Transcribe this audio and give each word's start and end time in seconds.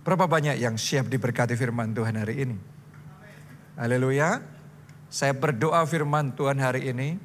Berapa 0.00 0.24
banyak 0.24 0.56
yang 0.56 0.80
siap 0.80 1.12
diberkati 1.12 1.52
firman 1.60 1.92
Tuhan 1.92 2.16
hari 2.16 2.48
ini? 2.48 2.56
Haleluya. 3.76 4.40
Saya 5.12 5.36
berdoa 5.36 5.84
firman 5.84 6.32
Tuhan 6.32 6.56
hari 6.56 6.88
ini 6.88 7.20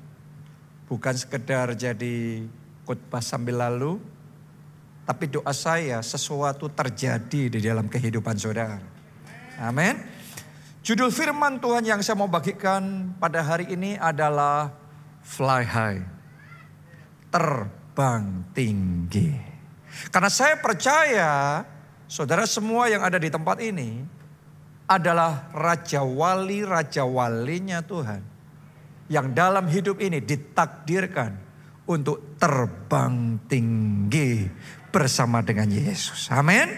bukan 0.92 1.16
sekedar 1.16 1.72
jadi 1.78 2.44
khotbah 2.84 3.24
sambil 3.24 3.64
lalu, 3.64 4.04
tapi 5.08 5.32
doa 5.32 5.54
saya 5.56 6.04
sesuatu 6.04 6.68
terjadi 6.68 7.48
di 7.48 7.60
dalam 7.64 7.88
kehidupan 7.88 8.36
saudara. 8.36 8.82
Amin. 9.62 9.96
Judul 10.84 11.16
firman 11.16 11.58
Tuhan 11.64 11.82
yang 11.88 12.04
saya 12.04 12.20
mau 12.20 12.30
bagikan 12.30 13.14
pada 13.18 13.40
hari 13.42 13.72
ini 13.72 13.96
adalah 13.96 14.70
Fly 15.24 15.64
High. 15.64 16.04
Terbang 17.32 18.52
tinggi. 18.52 19.32
Karena 20.12 20.30
saya 20.30 20.60
percaya 20.60 21.64
saudara 22.16 22.48
semua 22.48 22.88
yang 22.88 23.04
ada 23.04 23.20
di 23.20 23.28
tempat 23.28 23.60
ini 23.60 24.00
adalah 24.88 25.52
raja 25.52 26.00
wali 26.00 26.64
raja 26.64 27.04
walinya 27.04 27.84
Tuhan. 27.84 28.24
Yang 29.12 29.28
dalam 29.36 29.68
hidup 29.68 30.00
ini 30.00 30.24
ditakdirkan 30.24 31.36
untuk 31.92 32.40
terbang 32.40 33.38
tinggi 33.52 34.48
bersama 34.90 35.44
dengan 35.44 35.68
Yesus. 35.68 36.32
Amin. 36.32 36.72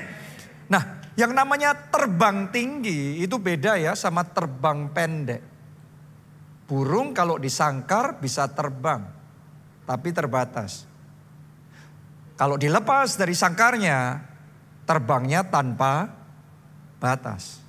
Nah, 0.68 1.06
yang 1.14 1.32
namanya 1.32 1.72
terbang 1.88 2.50
tinggi 2.52 3.22
itu 3.22 3.38
beda 3.38 3.78
ya 3.78 3.94
sama 3.94 4.26
terbang 4.26 4.90
pendek. 4.92 5.44
Burung 6.68 7.16
kalau 7.16 7.40
disangkar 7.40 8.20
bisa 8.20 8.44
terbang, 8.52 9.08
tapi 9.88 10.12
terbatas. 10.12 10.84
Kalau 12.36 12.60
dilepas 12.60 13.16
dari 13.16 13.32
sangkarnya, 13.32 14.20
terbangnya 14.88 15.44
tanpa 15.44 16.10
batas. 16.98 17.62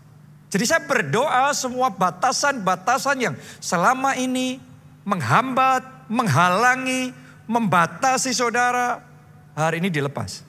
Jadi 0.49 0.65
saya 0.65 0.81
berdoa 0.81 1.53
semua 1.53 1.92
batasan-batasan 1.92 3.17
yang 3.20 3.34
selama 3.61 4.17
ini 4.17 4.56
menghambat, 5.05 6.09
menghalangi, 6.09 7.12
membatasi 7.45 8.33
saudara, 8.33 9.05
hari 9.53 9.84
ini 9.84 9.92
dilepas. 9.92 10.48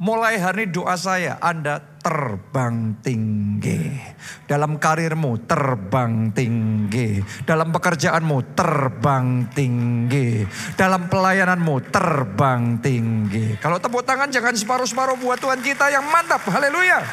Mulai 0.00 0.40
hari 0.40 0.64
ini 0.64 0.72
doa 0.72 0.96
saya, 0.96 1.36
Anda 1.44 1.76
terbang 2.00 2.96
tinggi. 3.04 4.00
Dalam 4.48 4.80
karirmu 4.80 5.44
terbang 5.44 6.32
tinggi. 6.32 7.20
Dalam 7.44 7.68
pekerjaanmu 7.68 8.56
terbang 8.56 9.44
tinggi. 9.52 10.40
Dalam 10.72 11.04
pelayananmu 11.04 11.92
terbang 11.92 12.80
tinggi. 12.80 13.60
Kalau 13.60 13.76
tepuk 13.76 14.00
tangan 14.00 14.32
jangan 14.32 14.56
separuh-separuh 14.56 15.20
buat 15.20 15.36
Tuhan 15.36 15.60
kita 15.60 15.92
yang 15.92 16.08
mantap. 16.08 16.48
Haleluya. 16.48 17.04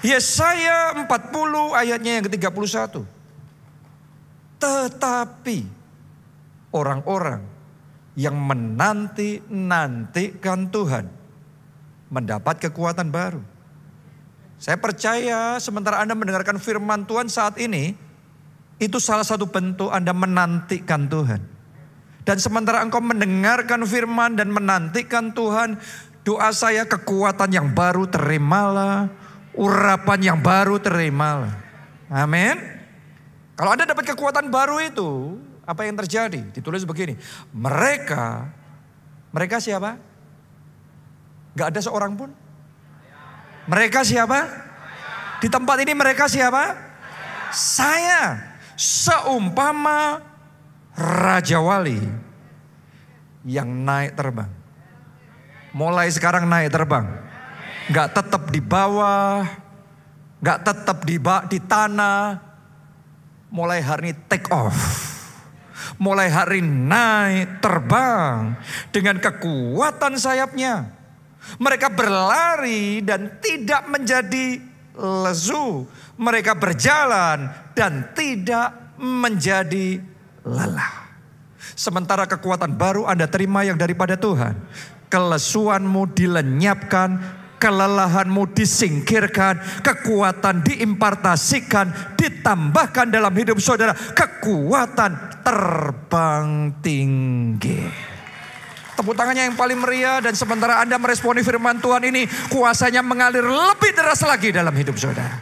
Yesaya 0.00 1.04
40 1.04 1.12
ayatnya 1.76 2.16
yang 2.16 2.24
ke-31. 2.32 3.04
Tetapi 4.56 5.58
orang-orang 6.72 7.44
yang 8.16 8.40
menanti-nantikan 8.40 10.72
Tuhan 10.72 11.15
mendapat 12.10 12.58
kekuatan 12.68 13.10
baru. 13.10 13.42
Saya 14.56 14.80
percaya 14.80 15.60
sementara 15.60 16.00
Anda 16.00 16.16
mendengarkan 16.16 16.56
firman 16.56 17.04
Tuhan 17.04 17.28
saat 17.28 17.60
ini, 17.60 17.92
itu 18.80 18.96
salah 19.00 19.24
satu 19.24 19.48
bentuk 19.48 19.92
Anda 19.92 20.16
menantikan 20.16 21.08
Tuhan. 21.08 21.40
Dan 22.26 22.36
sementara 22.42 22.82
engkau 22.82 22.98
mendengarkan 22.98 23.86
firman 23.86 24.34
dan 24.34 24.50
menantikan 24.50 25.30
Tuhan, 25.30 25.78
doa 26.26 26.50
saya 26.50 26.82
kekuatan 26.88 27.54
yang 27.54 27.70
baru 27.70 28.08
terimalah, 28.10 29.12
urapan 29.54 30.34
yang 30.34 30.38
baru 30.42 30.82
terimalah. 30.82 31.54
Amin. 32.10 32.58
Kalau 33.54 33.70
Anda 33.72 33.86
dapat 33.86 34.10
kekuatan 34.10 34.50
baru 34.50 34.82
itu, 34.82 35.38
apa 35.62 35.86
yang 35.86 35.96
terjadi? 36.02 36.50
Ditulis 36.50 36.82
begini, 36.82 37.14
mereka, 37.54 38.50
mereka 39.30 39.62
siapa? 39.62 40.15
Gak 41.56 41.72
ada 41.72 41.80
seorang 41.80 42.12
pun. 42.14 42.30
Mereka 43.66 44.04
siapa? 44.04 44.44
Di 45.40 45.48
tempat 45.48 45.80
ini 45.80 45.96
mereka 45.96 46.28
siapa? 46.28 46.76
Saya. 47.50 48.54
Seumpama 48.76 50.20
Raja 50.92 51.64
Wali 51.64 51.96
yang 53.48 53.72
naik 53.72 54.12
terbang. 54.12 54.52
Mulai 55.72 56.12
sekarang 56.12 56.44
naik 56.44 56.68
terbang. 56.68 57.08
Gak 57.88 58.12
tetap 58.12 58.52
di 58.52 58.60
bawah. 58.60 59.48
Gak 60.44 60.60
tetap 60.60 61.08
di, 61.08 61.16
di 61.48 61.58
tanah. 61.64 62.36
Mulai 63.48 63.80
hari 63.80 64.12
ini 64.12 64.20
take 64.28 64.52
off 64.52 64.76
mulai 65.96 66.28
hari 66.28 66.60
naik 66.60 67.62
terbang 67.62 68.58
dengan 68.92 69.16
kekuatan 69.22 70.18
sayapnya. 70.20 70.95
Mereka 71.56 71.94
berlari 71.94 73.00
dan 73.00 73.38
tidak 73.38 73.86
menjadi 73.86 74.58
lesu. 74.96 75.86
Mereka 76.16 76.56
berjalan 76.56 77.52
dan 77.76 78.10
tidak 78.16 78.96
menjadi 78.98 80.00
lelah. 80.44 81.06
Sementara 81.76 82.24
kekuatan 82.24 82.72
baru 82.72 83.04
Anda 83.04 83.28
terima 83.28 83.60
yang 83.60 83.76
daripada 83.76 84.16
Tuhan. 84.16 84.56
Kelesuanmu 85.12 86.08
dilenyapkan, 86.16 87.20
kelelahanmu 87.60 88.48
disingkirkan, 88.56 89.60
kekuatan 89.84 90.64
diimpartasikan, 90.64 92.16
ditambahkan 92.16 93.12
dalam 93.12 93.30
hidup 93.36 93.60
saudara, 93.60 93.92
kekuatan 93.92 95.44
terbang 95.44 96.72
tinggi. 96.80 98.15
Tepuk 98.96 99.12
tangannya 99.12 99.52
yang 99.52 99.56
paling 99.60 99.76
meriah 99.76 100.24
dan 100.24 100.32
sementara 100.32 100.80
Anda 100.80 100.96
meresponi 100.96 101.44
firman 101.44 101.84
Tuhan 101.84 102.00
ini, 102.08 102.24
kuasanya 102.48 103.04
mengalir 103.04 103.44
lebih 103.44 103.92
deras 103.92 104.24
lagi 104.24 104.48
dalam 104.56 104.72
hidup 104.72 104.96
saudara. 104.96 105.36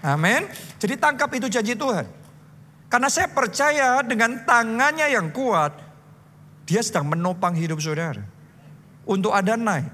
Amin. 0.00 0.48
Jadi 0.80 0.96
tangkap 0.96 1.28
itu 1.36 1.52
janji 1.52 1.76
Tuhan. 1.76 2.08
Karena 2.88 3.12
saya 3.12 3.28
percaya 3.28 4.00
dengan 4.00 4.48
tangannya 4.48 5.12
yang 5.12 5.28
kuat, 5.28 5.76
dia 6.64 6.80
sedang 6.80 7.12
menopang 7.12 7.52
hidup 7.52 7.76
saudara. 7.84 8.24
Untuk 9.04 9.36
Anda 9.36 9.60
naik. 9.60 9.92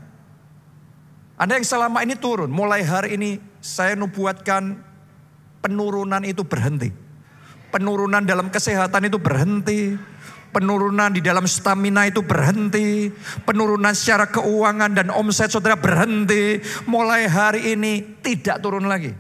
Anda 1.42 1.58
yang 1.58 1.66
selama 1.66 2.06
ini 2.06 2.14
turun, 2.14 2.54
mulai 2.54 2.86
hari 2.86 3.18
ini 3.18 3.42
saya 3.58 3.98
nubuatkan 3.98 4.78
penurunan 5.58 6.22
itu 6.22 6.46
berhenti. 6.46 6.94
Penurunan 7.74 8.22
dalam 8.22 8.46
kesehatan 8.46 9.10
itu 9.10 9.18
berhenti 9.18 9.96
Penurunan 10.52 11.08
di 11.08 11.24
dalam 11.24 11.48
stamina 11.48 12.04
itu 12.04 12.20
berhenti. 12.20 13.08
Penurunan 13.48 13.96
secara 13.96 14.28
keuangan 14.28 14.92
dan 14.92 15.08
omset 15.08 15.48
saudara 15.48 15.80
berhenti. 15.80 16.60
Mulai 16.84 17.24
hari 17.24 17.72
ini 17.72 18.20
tidak 18.20 18.60
turun 18.60 18.84
lagi. 18.84 19.16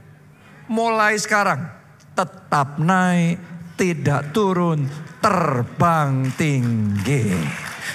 Mulai 0.68 1.16
sekarang 1.16 1.64
tetap 2.12 2.76
naik, 2.76 3.40
tidak 3.80 4.30
turun, 4.36 4.84
terbang 5.24 6.28
tinggi. 6.36 7.32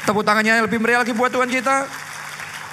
Tepuk 0.03 0.25
tangannya 0.25 0.57
yang 0.57 0.65
lebih 0.65 0.81
meriah 0.81 1.05
lagi 1.05 1.13
buat 1.13 1.29
Tuhan 1.29 1.47
kita. 1.53 1.85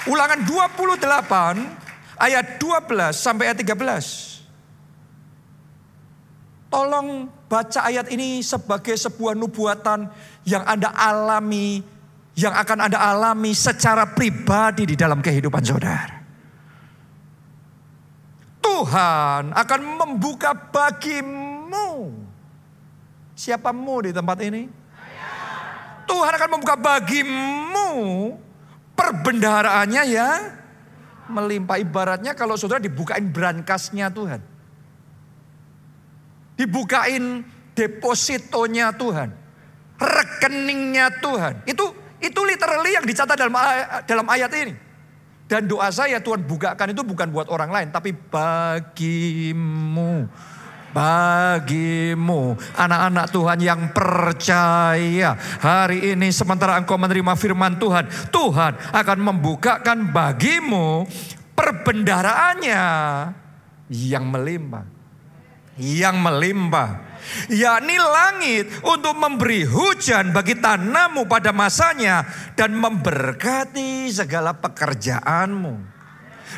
Ulangan 0.09 0.41
28 0.43 2.21
ayat 2.21 2.45
12 2.57 3.13
sampai 3.13 3.53
ayat 3.53 3.61
13. 3.61 4.34
Tolong 6.75 7.31
baca 7.47 7.87
ayat 7.87 8.11
ini 8.11 8.43
sebagai 8.43 8.99
sebuah 8.99 9.31
nubuatan 9.31 10.11
yang 10.43 10.59
Anda 10.67 10.91
alami, 10.91 11.79
yang 12.35 12.51
akan 12.51 12.91
Anda 12.91 12.99
alami 12.99 13.55
secara 13.55 14.11
pribadi 14.11 14.83
di 14.83 14.99
dalam 14.99 15.23
kehidupan 15.23 15.63
saudara. 15.63 16.19
Tuhan 18.59 19.55
akan 19.55 19.81
membuka 20.03 20.51
bagimu. 20.51 22.11
Siapamu 23.39 23.95
di 24.03 24.11
tempat 24.11 24.43
ini? 24.43 24.67
Tuhan 26.11 26.31
akan 26.35 26.49
membuka 26.59 26.75
bagimu 26.75 28.35
perbendaharaannya 28.99 30.03
ya 30.11 30.29
melimpah 31.31 31.79
ibaratnya 31.79 32.35
kalau 32.35 32.59
saudara 32.59 32.83
dibukain 32.83 33.31
brankasnya 33.31 34.11
Tuhan 34.11 34.54
dibukain 36.55 37.43
depositonya 37.75 38.95
Tuhan, 38.95 39.29
rekeningnya 39.99 41.11
Tuhan. 41.19 41.63
Itu 41.67 41.91
itu 42.23 42.41
literally 42.41 42.95
yang 42.95 43.05
dicatat 43.05 43.35
dalam 43.37 43.55
dalam 44.07 44.27
ayat 44.31 44.51
ini. 44.55 44.73
Dan 45.45 45.69
doa 45.69 45.93
saya 45.93 46.17
Tuhan 46.17 46.41
bukakan 46.41 46.89
itu 46.89 47.05
bukan 47.05 47.29
buat 47.29 47.45
orang 47.53 47.69
lain, 47.69 47.87
tapi 47.93 48.15
bagimu. 48.15 49.45
Bagimu 50.95 52.55
anak-anak 52.79 53.27
Tuhan 53.27 53.59
yang 53.59 53.91
percaya 53.91 55.35
hari 55.59 56.15
ini 56.15 56.31
sementara 56.31 56.79
engkau 56.79 56.95
menerima 56.95 57.35
firman 57.35 57.75
Tuhan, 57.75 58.07
Tuhan 58.31 58.79
akan 58.95 59.19
membukakan 59.19 60.15
bagimu 60.15 61.03
Perbendaraannya 61.55 62.83
yang 63.91 64.27
melimpah. 64.27 64.94
Yang 65.75 66.15
melimpah. 66.19 66.89
Yakni 67.49 67.97
langit 67.97 68.69
untuk 68.85 69.17
memberi 69.17 69.65
hujan 69.65 70.29
bagi 70.29 70.55
tanahmu 70.61 71.25
pada 71.25 71.49
masanya 71.49 72.23
dan 72.53 72.77
memberkati 72.77 74.07
segala 74.13 74.53
pekerjaanmu. 74.53 75.95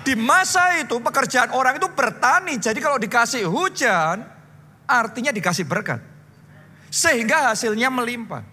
Di 0.03 0.13
masa 0.13 0.77
itu 0.77 0.99
pekerjaan 0.99 1.55
orang 1.55 1.79
itu 1.79 1.87
bertani. 1.89 2.59
Jadi 2.59 2.77
kalau 2.83 2.99
dikasih 2.99 3.47
hujan 3.47 4.21
artinya 4.85 5.31
dikasih 5.31 5.65
berkat. 5.65 6.03
Sehingga 6.91 7.51
hasilnya 7.51 7.91
melimpah. 7.91 8.43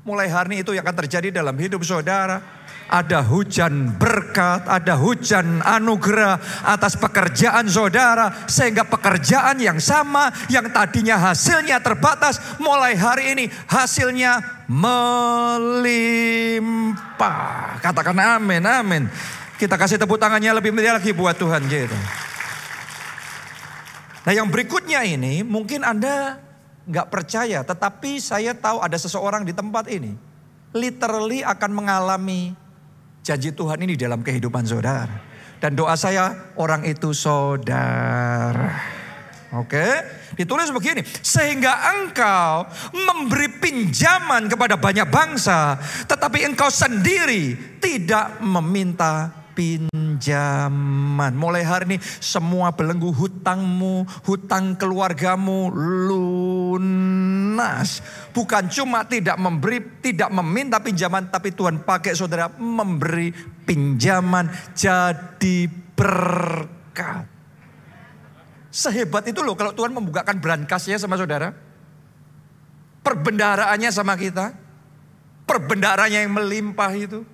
Mulai 0.00 0.32
hari 0.32 0.64
itu 0.64 0.72
yang 0.72 0.82
akan 0.86 0.96
terjadi 1.04 1.28
dalam 1.42 1.54
hidup 1.60 1.84
saudara 1.84 2.59
ada 2.90 3.22
hujan 3.22 3.94
berkat, 3.94 4.66
ada 4.66 4.98
hujan 4.98 5.62
anugerah 5.62 6.66
atas 6.66 6.98
pekerjaan 6.98 7.70
saudara, 7.70 8.34
sehingga 8.50 8.82
pekerjaan 8.82 9.62
yang 9.62 9.78
sama 9.78 10.34
yang 10.50 10.66
tadinya 10.74 11.30
hasilnya 11.30 11.78
terbatas, 11.78 12.58
mulai 12.58 12.98
hari 12.98 13.38
ini 13.38 13.46
hasilnya 13.70 14.66
melimpah. 14.66 15.78
Katakan 17.78 18.18
amin, 18.18 18.66
amin. 18.66 19.06
Kita 19.54 19.78
kasih 19.78 20.02
tepuk 20.02 20.18
tangannya 20.18 20.50
lebih 20.50 20.74
meriah 20.74 20.98
lagi 20.98 21.14
buat 21.14 21.38
Tuhan 21.38 21.62
gitu. 21.70 21.94
Nah 24.26 24.32
yang 24.34 24.50
berikutnya 24.50 25.06
ini 25.06 25.46
mungkin 25.46 25.86
Anda 25.86 26.42
nggak 26.90 27.06
percaya, 27.06 27.62
tetapi 27.62 28.18
saya 28.18 28.50
tahu 28.56 28.82
ada 28.82 28.98
seseorang 28.98 29.46
di 29.46 29.54
tempat 29.54 29.86
ini 29.86 30.16
literally 30.74 31.42
akan 31.42 31.70
mengalami 31.70 32.54
janji 33.20 33.52
Tuhan 33.52 33.80
ini 33.84 33.96
dalam 33.96 34.20
kehidupan 34.24 34.64
saudara. 34.68 35.28
Dan 35.60 35.76
doa 35.76 35.92
saya 35.96 36.52
orang 36.56 36.88
itu 36.88 37.12
saudara. 37.12 39.00
Oke, 39.50 39.82
ditulis 40.38 40.70
begini, 40.70 41.02
sehingga 41.02 41.74
engkau 41.98 42.70
memberi 42.94 43.50
pinjaman 43.58 44.46
kepada 44.46 44.78
banyak 44.78 45.10
bangsa, 45.10 45.74
tetapi 46.06 46.46
engkau 46.46 46.70
sendiri 46.70 47.58
tidak 47.82 48.38
meminta 48.38 49.39
pinjaman. 49.60 51.36
Mulai 51.36 51.60
hari 51.68 51.84
ini 51.92 52.00
semua 52.00 52.72
belenggu 52.72 53.12
hutangmu, 53.12 54.08
hutang 54.24 54.72
keluargamu 54.80 55.68
lunas. 56.08 58.00
Bukan 58.32 58.72
cuma 58.72 59.04
tidak 59.04 59.36
memberi, 59.36 60.00
tidak 60.00 60.32
meminta 60.32 60.80
pinjaman, 60.80 61.28
tapi 61.28 61.52
Tuhan 61.52 61.84
pakai 61.84 62.16
saudara 62.16 62.48
memberi 62.56 63.36
pinjaman 63.68 64.48
jadi 64.72 65.68
berkat. 65.92 67.28
Sehebat 68.72 69.28
itu 69.28 69.44
loh 69.44 69.60
kalau 69.60 69.76
Tuhan 69.76 69.92
membukakan 69.92 70.40
berangkasnya 70.40 70.96
sama 70.96 71.20
saudara. 71.20 71.52
Perbendaraannya 73.04 73.92
sama 73.92 74.16
kita. 74.16 74.56
Perbendarannya 75.44 76.24
yang 76.24 76.32
melimpah 76.32 76.94
itu. 76.96 77.26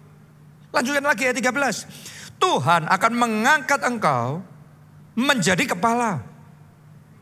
Lanjutkan 0.75 1.05
lagi 1.05 1.29
ayat 1.29 1.37
13. 1.39 2.16
Tuhan 2.37 2.89
akan 2.89 3.13
mengangkat 3.17 3.81
engkau 3.85 4.45
menjadi 5.17 5.77
kepala 5.77 6.21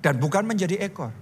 dan 0.03 0.19
bukan 0.19 0.43
menjadi 0.45 0.83
ekor. 0.85 1.15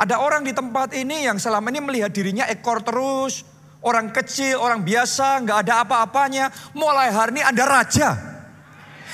Ada 0.00 0.18
orang 0.20 0.44
di 0.44 0.52
tempat 0.56 0.96
ini 0.96 1.28
yang 1.28 1.36
selama 1.36 1.68
ini 1.70 1.80
melihat 1.84 2.10
dirinya 2.10 2.48
ekor 2.48 2.80
terus, 2.80 3.44
orang 3.84 4.10
kecil, 4.10 4.60
orang 4.60 4.80
biasa, 4.80 5.44
nggak 5.44 5.58
ada 5.68 5.74
apa-apanya. 5.84 6.48
Mulai 6.72 7.12
hari 7.12 7.36
ini 7.38 7.42
Anda 7.44 7.64
raja, 7.68 8.10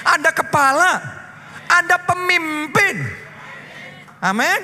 Anda 0.06 0.31
kepala, 0.31 0.93
Anda 1.67 1.96
pemimpin. 2.00 2.96
Amin. 4.22 4.61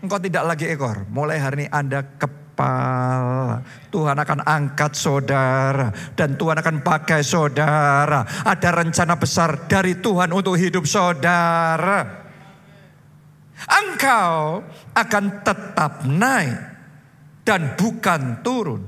Engkau 0.00 0.20
tidak 0.20 0.44
lagi 0.44 0.68
ekor. 0.68 1.04
Mulai 1.08 1.38
hari 1.40 1.54
ini 1.64 1.66
Anda 1.72 2.04
kepala 2.04 2.43
kepala. 2.54 3.58
Tuhan 3.90 4.14
akan 4.14 4.40
angkat 4.46 4.94
saudara 4.94 5.90
dan 6.14 6.38
Tuhan 6.38 6.62
akan 6.62 6.86
pakai 6.86 7.26
saudara. 7.26 8.22
Ada 8.46 8.70
rencana 8.70 9.18
besar 9.18 9.66
dari 9.66 9.98
Tuhan 9.98 10.30
untuk 10.30 10.54
hidup 10.54 10.86
saudara. 10.86 12.22
Engkau 13.66 14.62
akan 14.94 15.24
tetap 15.42 16.06
naik 16.06 16.58
dan 17.42 17.74
bukan 17.74 18.38
turun. 18.46 18.82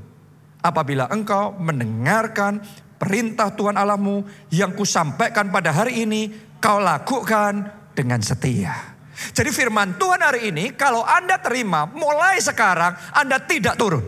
Apabila 0.63 1.07
engkau 1.11 1.55
mendengarkan 1.59 2.59
perintah 2.99 3.55
Tuhan 3.55 3.79
Allahmu 3.79 4.27
yang 4.51 4.75
kusampaikan 4.75 5.51
pada 5.55 5.71
hari 5.71 6.03
ini, 6.03 6.35
kau 6.59 6.83
lakukan 6.83 7.71
dengan 7.95 8.19
setia. 8.19 8.96
Jadi 9.17 9.49
firman 9.49 9.97
Tuhan 9.97 10.21
hari 10.21 10.53
ini 10.53 10.77
kalau 10.77 11.01
Anda 11.01 11.41
terima 11.41 11.89
mulai 11.89 12.37
sekarang 12.41 12.93
Anda 13.17 13.41
tidak 13.41 13.81
turun. 13.81 14.05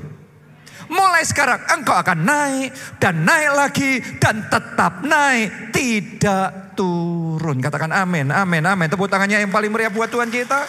Mulai 0.88 1.20
sekarang 1.28 1.69
engkau 1.69 1.93
akan 1.93 2.25
naik 2.25 2.72
dan 2.96 3.20
naik 3.20 3.50
lagi 3.52 3.93
dan 4.16 4.49
tetap 4.49 5.05
naik 5.05 5.69
tidak 5.69 6.72
turun. 6.72 7.60
Katakan 7.60 7.93
amin, 7.93 8.32
amin, 8.32 8.64
amin. 8.64 8.88
Tepuk 8.88 9.05
tangannya 9.12 9.44
yang 9.44 9.52
paling 9.52 9.69
meriah 9.69 9.93
buat 9.93 10.08
Tuhan 10.08 10.32
kita. 10.32 10.64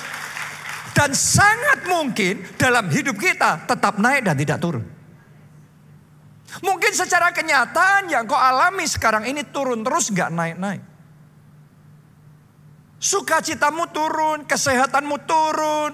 Dan 0.91 1.15
sangat 1.15 1.87
mungkin 1.87 2.43
dalam 2.59 2.91
hidup 2.91 3.15
kita 3.15 3.63
tetap 3.63 3.95
naik 3.95 4.27
dan 4.27 4.35
tidak 4.35 4.59
turun. 4.59 4.83
Mungkin 6.59 6.91
secara 6.91 7.31
kenyataan 7.31 8.11
yang 8.11 8.27
kau 8.27 8.35
alami 8.35 8.83
sekarang 8.89 9.23
ini 9.23 9.45
turun 9.47 9.85
terus 9.85 10.11
gak 10.11 10.33
naik-naik. 10.33 10.88
Sukacitamu 12.99 13.87
turun, 13.95 14.43
kesehatanmu 14.43 15.17
turun. 15.23 15.91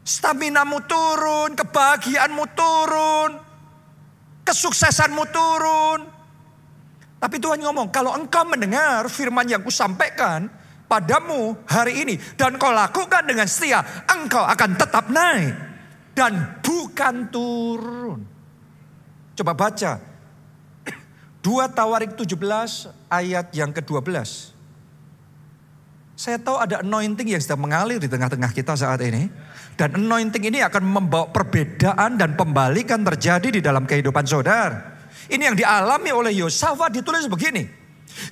Staminamu 0.00 0.80
turun, 0.88 1.52
kebahagiaanmu 1.52 2.44
turun. 2.56 3.30
Kesuksesanmu 4.48 5.24
turun. 5.28 6.00
Tapi 7.20 7.36
Tuhan 7.36 7.60
ngomong, 7.60 7.92
kalau 7.92 8.16
engkau 8.16 8.48
mendengar 8.48 9.04
firman 9.12 9.44
yang 9.44 9.60
kusampaikan 9.60 10.48
padamu 10.88 11.52
hari 11.68 12.08
ini. 12.08 12.16
Dan 12.16 12.56
kau 12.56 12.72
lakukan 12.72 13.28
dengan 13.28 13.44
setia, 13.44 13.84
engkau 14.08 14.40
akan 14.40 14.70
tetap 14.72 15.12
naik. 15.12 15.52
Dan 16.16 16.64
bukan 16.64 17.28
turun. 17.28 18.18
Coba 19.36 19.52
baca 19.52 20.07
2 21.42 21.70
Tawarik 21.70 22.18
17 22.18 22.34
ayat 23.08 23.46
yang 23.54 23.70
ke-12. 23.70 24.58
Saya 26.18 26.34
tahu 26.42 26.58
ada 26.58 26.82
anointing 26.82 27.30
yang 27.30 27.38
sedang 27.38 27.62
mengalir 27.62 28.02
di 28.02 28.10
tengah-tengah 28.10 28.50
kita 28.50 28.74
saat 28.74 28.98
ini. 29.06 29.30
Dan 29.78 29.94
anointing 29.94 30.50
ini 30.50 30.58
akan 30.66 30.82
membawa 30.82 31.30
perbedaan 31.30 32.18
dan 32.18 32.34
pembalikan 32.34 33.06
terjadi 33.06 33.54
di 33.54 33.60
dalam 33.62 33.86
kehidupan 33.86 34.26
saudara. 34.26 34.98
Ini 35.30 35.54
yang 35.54 35.54
dialami 35.54 36.10
oleh 36.10 36.34
Yosafat 36.34 36.90
ditulis 36.90 37.30
begini. 37.30 37.70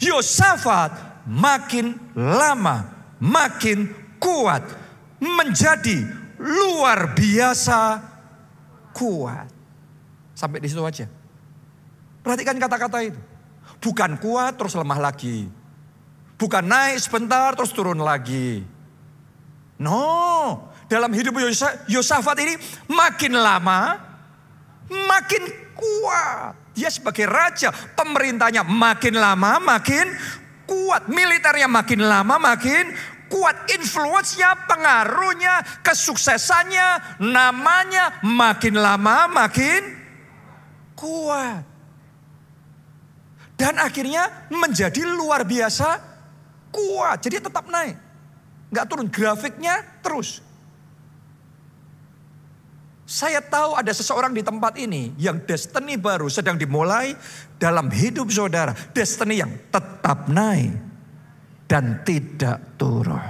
Yosafat 0.02 1.22
makin 1.30 1.94
lama 2.18 2.90
makin 3.22 3.86
kuat. 4.18 4.66
Menjadi 5.22 6.02
luar 6.42 7.14
biasa 7.14 8.02
kuat. 8.90 9.46
Sampai 10.34 10.58
di 10.58 10.66
situ 10.66 10.82
aja. 10.82 11.06
Perhatikan 12.26 12.58
kata-kata 12.58 13.06
itu. 13.06 13.20
Bukan 13.78 14.18
kuat 14.18 14.58
terus 14.58 14.74
lemah 14.74 14.98
lagi. 14.98 15.46
Bukan 16.34 16.66
naik 16.66 16.98
sebentar 16.98 17.54
terus 17.54 17.70
turun 17.70 18.02
lagi. 18.02 18.66
No, 19.78 20.72
dalam 20.90 21.14
hidup 21.14 21.38
Yosafat 21.86 22.36
ini 22.42 22.58
makin 22.90 23.38
lama 23.38 23.94
makin 24.90 25.42
kuat. 25.76 26.56
Dia 26.74 26.90
sebagai 26.90 27.30
raja, 27.30 27.70
pemerintahnya 27.72 28.66
makin 28.66 29.14
lama 29.14 29.62
makin 29.62 30.10
kuat. 30.66 31.06
Militernya 31.06 31.70
makin 31.70 32.02
lama 32.02 32.42
makin 32.42 32.90
kuat. 33.30 33.70
Influence-nya, 33.70 34.66
pengaruhnya, 34.66 35.62
kesuksesannya, 35.84 37.20
namanya 37.22 38.18
makin 38.26 38.80
lama 38.80 39.30
makin 39.30 39.94
kuat. 40.96 41.75
Dan 43.56 43.80
akhirnya 43.80 44.52
menjadi 44.52 45.00
luar 45.08 45.48
biasa 45.48 45.96
kuat. 46.68 47.24
Jadi 47.24 47.48
tetap 47.48 47.64
naik. 47.72 47.96
Nggak 48.68 48.86
turun, 48.86 49.08
grafiknya 49.08 49.80
terus. 50.04 50.44
Saya 53.06 53.38
tahu 53.38 53.78
ada 53.78 53.94
seseorang 53.94 54.34
di 54.34 54.42
tempat 54.42 54.74
ini 54.82 55.14
yang 55.14 55.38
destiny 55.46 55.94
baru 55.94 56.26
sedang 56.26 56.58
dimulai 56.58 57.14
dalam 57.56 57.86
hidup 57.88 58.28
saudara. 58.28 58.74
Destiny 58.92 59.40
yang 59.40 59.54
tetap 59.70 60.26
naik 60.26 60.74
dan 61.70 62.02
tidak 62.02 62.74
turun. 62.74 63.22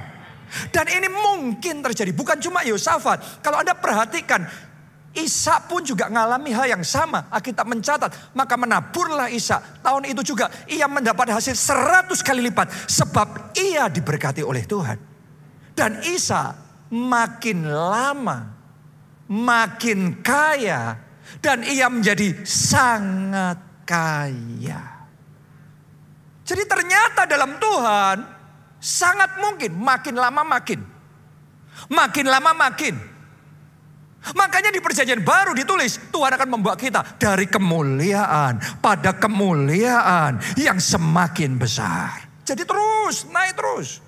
Dan 0.72 0.88
ini 0.88 1.12
mungkin 1.12 1.84
terjadi 1.84 2.08
bukan 2.16 2.40
cuma 2.40 2.64
Yosafat. 2.64 3.44
Kalau 3.44 3.60
Anda 3.60 3.76
perhatikan 3.76 4.48
Isa 5.16 5.64
pun 5.64 5.80
juga 5.80 6.12
mengalami 6.12 6.52
hal 6.52 6.76
yang 6.76 6.84
sama. 6.84 7.24
Alkitab 7.32 7.64
mencatat, 7.64 8.36
maka 8.36 8.54
menaburlah 8.60 9.32
Isa. 9.32 9.64
Tahun 9.80 10.04
itu 10.04 10.20
juga 10.36 10.52
ia 10.68 10.84
mendapat 10.84 11.32
hasil 11.32 11.56
seratus 11.56 12.20
kali 12.20 12.44
lipat. 12.44 12.68
Sebab 12.84 13.56
ia 13.56 13.88
diberkati 13.88 14.44
oleh 14.44 14.68
Tuhan. 14.68 15.00
Dan 15.72 16.04
Isa 16.04 16.52
makin 16.92 17.64
lama, 17.64 18.52
makin 19.32 20.20
kaya. 20.20 21.00
Dan 21.40 21.64
ia 21.64 21.88
menjadi 21.88 22.44
sangat 22.44 23.88
kaya. 23.88 25.08
Jadi 26.46 26.62
ternyata 26.68 27.26
dalam 27.26 27.58
Tuhan 27.58 28.16
sangat 28.78 29.40
mungkin 29.40 29.74
makin 29.80 30.14
lama 30.14 30.44
makin. 30.44 30.80
Makin 31.88 32.26
lama 32.28 32.52
makin. 32.52 33.15
Makanya 34.34 34.74
di 34.74 34.82
perjanjian 34.82 35.22
baru 35.22 35.54
ditulis 35.54 36.10
Tuhan 36.10 36.34
akan 36.34 36.48
membawa 36.58 36.74
kita 36.74 37.20
dari 37.20 37.46
kemuliaan 37.46 38.58
pada 38.82 39.14
kemuliaan 39.14 40.40
yang 40.58 40.82
semakin 40.82 41.54
besar. 41.54 42.26
Jadi 42.42 42.62
terus, 42.66 43.26
naik 43.30 43.54
terus. 43.54 44.06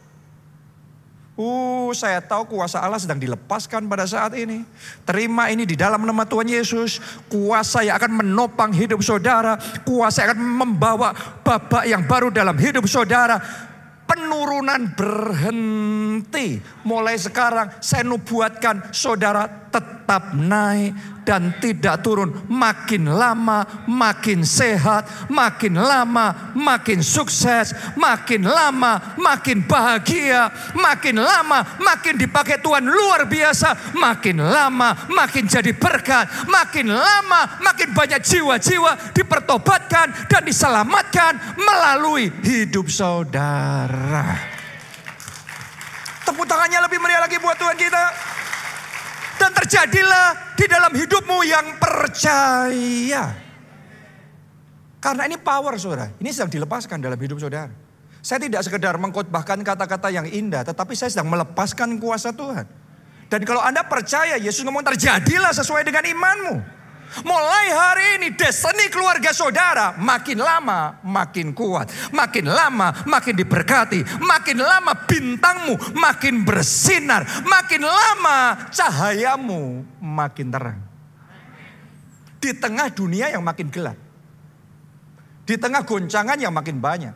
Uh, 1.38 1.94
saya 1.94 2.18
tahu 2.18 2.58
kuasa 2.58 2.82
Allah 2.82 2.98
sedang 2.98 3.22
dilepaskan 3.22 3.86
pada 3.86 4.02
saat 4.10 4.34
ini. 4.34 4.66
Terima 5.06 5.46
ini 5.54 5.62
di 5.62 5.78
dalam 5.78 6.02
nama 6.02 6.26
Tuhan 6.26 6.50
Yesus. 6.50 6.98
Kuasa 7.30 7.86
yang 7.86 7.94
akan 7.94 8.26
menopang 8.26 8.74
hidup 8.74 8.98
saudara. 9.06 9.54
Kuasa 9.86 10.26
yang 10.26 10.34
akan 10.34 10.42
membawa 10.66 11.14
babak 11.46 11.86
yang 11.86 12.02
baru 12.10 12.34
dalam 12.34 12.58
hidup 12.58 12.90
saudara 12.90 13.38
penurunan 14.08 14.98
berhenti. 14.98 16.58
Mulai 16.82 17.14
sekarang 17.20 17.70
saya 17.78 18.02
nubuatkan 18.02 18.90
saudara 18.90 19.46
tetap 19.46 19.97
naik 20.32 20.96
dan 21.28 21.60
tidak 21.60 22.00
turun. 22.00 22.32
Makin 22.48 23.04
lama 23.12 23.84
makin 23.84 24.40
sehat, 24.40 25.28
makin 25.28 25.76
lama 25.76 26.56
makin 26.56 27.04
sukses, 27.04 27.76
makin 28.00 28.48
lama 28.48 29.12
makin 29.20 29.60
bahagia, 29.68 30.48
makin 30.72 31.20
lama 31.20 31.76
makin 31.76 32.16
dipakai 32.16 32.64
Tuhan 32.64 32.88
luar 32.88 33.28
biasa, 33.28 33.92
makin 33.92 34.40
lama 34.40 34.96
makin 35.12 35.44
jadi 35.44 35.76
berkat, 35.76 36.48
makin 36.48 36.88
lama 36.88 37.60
makin 37.60 37.92
banyak 37.92 38.24
jiwa-jiwa 38.24 39.12
dipertobatkan 39.12 40.32
dan 40.32 40.42
diselamatkan 40.48 41.60
melalui 41.60 42.32
hidup 42.40 42.88
saudara. 42.88 44.56
Tepuk 46.24 46.44
tangannya 46.48 46.84
lebih 46.88 47.00
meriah 47.00 47.20
lagi 47.24 47.36
buat 47.36 47.56
Tuhan 47.56 47.76
kita. 47.76 48.37
Dan 49.38 49.50
terjadilah 49.54 50.58
di 50.58 50.66
dalam 50.66 50.92
hidupmu 50.92 51.38
yang 51.46 51.66
percaya. 51.78 53.24
Karena 54.98 55.22
ini 55.30 55.38
power 55.38 55.78
saudara. 55.78 56.10
Ini 56.18 56.30
sedang 56.34 56.50
dilepaskan 56.50 56.98
dalam 56.98 57.16
hidup 57.16 57.38
saudara. 57.38 57.70
Saya 58.18 58.42
tidak 58.42 58.66
sekedar 58.66 58.98
mengkhotbahkan 58.98 59.62
kata-kata 59.62 60.10
yang 60.10 60.26
indah. 60.26 60.66
Tetapi 60.66 60.92
saya 60.98 61.14
sedang 61.14 61.30
melepaskan 61.30 62.02
kuasa 62.02 62.34
Tuhan. 62.34 62.66
Dan 63.30 63.46
kalau 63.46 63.62
Anda 63.62 63.86
percaya 63.86 64.40
Yesus 64.40 64.66
ngomong 64.66 64.82
terjadilah 64.82 65.54
sesuai 65.54 65.86
dengan 65.86 66.02
imanmu. 66.02 66.77
Mulai 67.24 67.66
hari 67.72 68.06
ini 68.20 68.28
destiny 68.36 68.92
keluarga 68.92 69.32
saudara 69.32 69.96
makin 69.96 70.38
lama 70.38 71.00
makin 71.00 71.56
kuat. 71.56 71.88
Makin 72.12 72.46
lama 72.46 72.92
makin 73.08 73.34
diberkati. 73.34 74.04
Makin 74.20 74.58
lama 74.60 74.92
bintangmu 75.08 75.96
makin 75.96 76.44
bersinar. 76.44 77.24
Makin 77.42 77.82
lama 77.82 78.68
cahayamu 78.68 79.82
makin 80.04 80.46
terang. 80.52 80.80
Di 82.38 82.54
tengah 82.54 82.92
dunia 82.92 83.32
yang 83.32 83.42
makin 83.42 83.72
gelap. 83.72 83.98
Di 85.48 85.56
tengah 85.56 85.82
goncangan 85.82 86.36
yang 86.38 86.52
makin 86.52 86.78
banyak. 86.78 87.14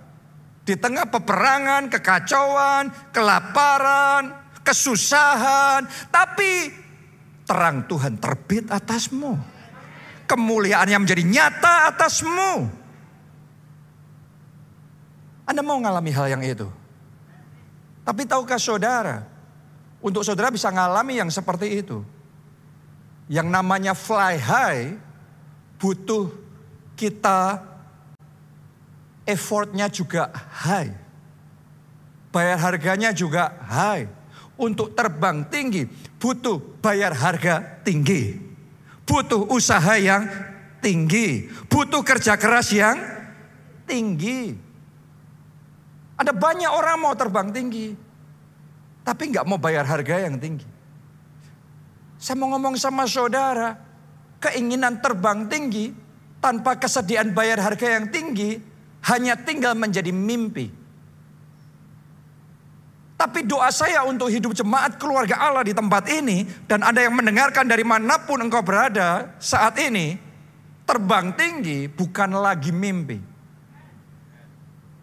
Di 0.63 0.79
tengah 0.79 1.11
peperangan, 1.11 1.91
kekacauan, 1.91 3.13
kelaparan, 3.13 4.33
kesusahan. 4.65 5.85
Tapi 6.09 6.73
terang 7.45 7.85
Tuhan 7.85 8.17
terbit 8.17 8.71
atasmu 8.73 9.52
kemuliaannya 10.33 10.97
menjadi 10.97 11.23
nyata 11.29 11.93
atasmu. 11.93 12.53
Anda 15.45 15.61
mau 15.61 15.77
mengalami 15.77 16.09
hal 16.09 16.33
yang 16.33 16.41
itu. 16.41 16.65
Tapi 18.03 18.25
tahukah 18.25 18.57
saudara, 18.57 19.29
untuk 20.01 20.25
saudara 20.25 20.49
bisa 20.49 20.73
mengalami 20.73 21.21
yang 21.21 21.29
seperti 21.29 21.85
itu. 21.85 22.01
Yang 23.29 23.49
namanya 23.53 23.93
fly 23.93 24.41
high, 24.41 24.97
butuh 25.77 26.33
kita 26.97 27.61
effortnya 29.29 29.93
juga 29.93 30.33
high. 30.65 30.97
Bayar 32.33 32.59
harganya 32.59 33.13
juga 33.13 33.53
high. 33.69 34.09
Untuk 34.57 34.97
terbang 34.97 35.45
tinggi, 35.53 35.85
butuh 36.17 36.81
bayar 36.81 37.13
harga 37.13 37.83
tinggi 37.85 38.52
butuh 39.13 39.45
usaha 39.53 40.01
yang 40.01 40.25
tinggi, 40.81 41.53
butuh 41.69 42.01
kerja 42.01 42.41
keras 42.41 42.73
yang 42.73 42.97
tinggi. 43.85 44.57
Ada 46.17 46.33
banyak 46.33 46.73
orang 46.73 46.97
mau 46.97 47.13
terbang 47.13 47.53
tinggi, 47.53 47.93
tapi 49.05 49.29
nggak 49.29 49.45
mau 49.45 49.61
bayar 49.61 49.85
harga 49.85 50.17
yang 50.17 50.41
tinggi. 50.41 50.65
Saya 52.17 52.41
mau 52.41 52.57
ngomong 52.57 52.81
sama 52.81 53.05
saudara, 53.05 53.77
keinginan 54.41 54.97
terbang 55.05 55.45
tinggi 55.45 55.93
tanpa 56.41 56.81
kesediaan 56.81 57.37
bayar 57.37 57.61
harga 57.61 58.01
yang 58.01 58.09
tinggi 58.09 58.57
hanya 59.13 59.37
tinggal 59.37 59.77
menjadi 59.77 60.09
mimpi. 60.09 60.82
Tapi 63.23 63.47
doa 63.47 63.71
saya 63.71 64.03
untuk 64.03 64.27
hidup 64.27 64.51
jemaat 64.51 64.99
keluarga 64.99 65.39
Allah 65.39 65.63
di 65.63 65.71
tempat 65.71 66.11
ini. 66.11 66.43
Dan 66.67 66.83
ada 66.83 66.99
yang 66.99 67.15
mendengarkan 67.15 67.71
dari 67.71 67.87
mana 67.87 68.19
pun 68.19 68.43
engkau 68.43 68.67
berada 68.67 69.39
saat 69.39 69.79
ini. 69.79 70.19
Terbang 70.83 71.31
tinggi 71.39 71.87
bukan 71.87 72.35
lagi 72.35 72.75
mimpi. 72.75 73.23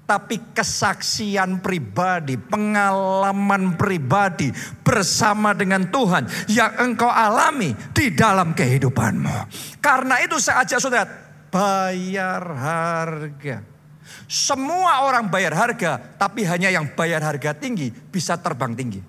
Tapi 0.04 0.52
kesaksian 0.52 1.64
pribadi, 1.64 2.36
pengalaman 2.36 3.80
pribadi 3.80 4.52
bersama 4.84 5.56
dengan 5.56 5.88
Tuhan 5.88 6.28
yang 6.52 6.76
engkau 6.76 7.08
alami 7.08 7.72
di 7.96 8.12
dalam 8.12 8.52
kehidupanmu. 8.52 9.48
Karena 9.80 10.20
itu 10.20 10.36
saya 10.44 10.68
ajak 10.68 10.80
saudara, 10.84 11.08
bayar 11.48 12.44
harga. 12.52 13.79
Semua 14.26 15.06
orang 15.06 15.28
bayar 15.28 15.54
harga, 15.58 15.98
tapi 16.18 16.46
hanya 16.46 16.70
yang 16.70 16.94
bayar 16.94 17.22
harga 17.22 17.56
tinggi 17.58 17.90
bisa 17.90 18.38
terbang 18.38 18.74
tinggi. 18.78 19.02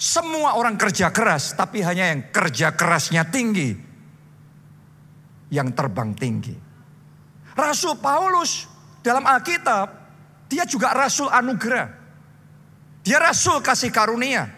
Semua 0.00 0.56
orang 0.56 0.80
kerja 0.80 1.12
keras, 1.12 1.52
tapi 1.52 1.84
hanya 1.84 2.08
yang 2.08 2.32
kerja 2.32 2.72
kerasnya 2.72 3.28
tinggi 3.28 3.76
yang 5.52 5.76
terbang 5.76 6.16
tinggi. 6.16 6.56
Rasul 7.52 8.00
Paulus 8.00 8.64
dalam 9.04 9.28
Alkitab, 9.28 9.86
dia 10.48 10.64
juga 10.64 10.96
rasul 10.96 11.28
anugerah. 11.28 12.00
Dia 13.04 13.20
rasul 13.20 13.60
kasih 13.60 13.92
karunia. 13.92 14.48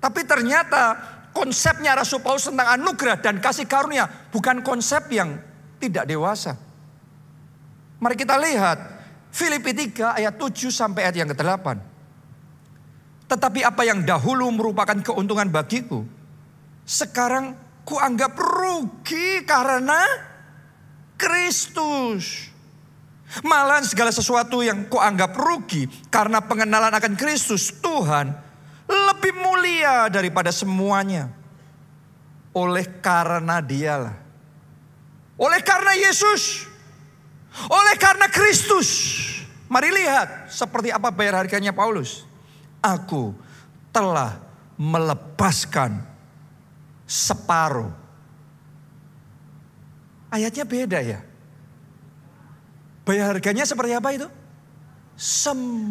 Tapi 0.00 0.24
ternyata 0.24 0.96
konsepnya 1.36 1.92
Rasul 1.92 2.24
Paulus 2.24 2.48
tentang 2.48 2.80
anugerah 2.80 3.20
dan 3.20 3.36
kasih 3.36 3.68
karunia 3.68 4.08
bukan 4.32 4.64
konsep 4.64 5.04
yang 5.12 5.36
tidak 5.76 6.08
dewasa. 6.08 6.56
Mari 8.00 8.16
kita 8.16 8.40
lihat 8.40 8.80
Filipi 9.28 9.76
3 9.76 10.16
ayat 10.16 10.34
7 10.40 10.72
sampai 10.72 11.06
ayat 11.06 11.20
yang 11.20 11.28
ke-8. 11.30 11.76
Tetapi 13.28 13.60
apa 13.62 13.82
yang 13.86 14.02
dahulu 14.02 14.50
merupakan 14.50 14.96
keuntungan 15.04 15.46
bagiku, 15.52 16.02
sekarang 16.82 17.54
kuanggap 17.84 18.34
rugi 18.34 19.44
karena 19.44 20.00
Kristus. 21.14 22.50
Malah 23.46 23.86
segala 23.86 24.10
sesuatu 24.10 24.58
yang 24.58 24.90
kuanggap 24.90 25.38
rugi 25.38 25.86
karena 26.10 26.42
pengenalan 26.42 26.90
akan 26.90 27.14
Kristus 27.14 27.70
Tuhan 27.78 28.34
lebih 28.90 29.38
mulia 29.38 30.10
daripada 30.10 30.50
semuanya. 30.50 31.30
Oleh 32.50 32.82
karena 32.98 33.62
dialah. 33.62 34.18
Oleh 35.38 35.62
karena 35.62 35.94
Yesus 35.94 36.69
oleh 37.68 37.96
karena 37.98 38.26
Kristus. 38.30 39.18
Mari 39.70 39.94
lihat 39.94 40.50
seperti 40.50 40.90
apa 40.90 41.14
bayar 41.14 41.46
harganya 41.46 41.70
Paulus. 41.70 42.26
Aku 42.82 43.34
telah 43.94 44.42
melepaskan 44.74 46.02
separuh. 47.06 47.92
Ayatnya 50.30 50.64
beda 50.66 51.02
ya. 51.02 51.20
Bayar 53.06 53.34
harganya 53.34 53.66
seperti 53.66 53.92
apa 53.94 54.14
itu? 54.14 54.30
Semuanya. 55.18 55.90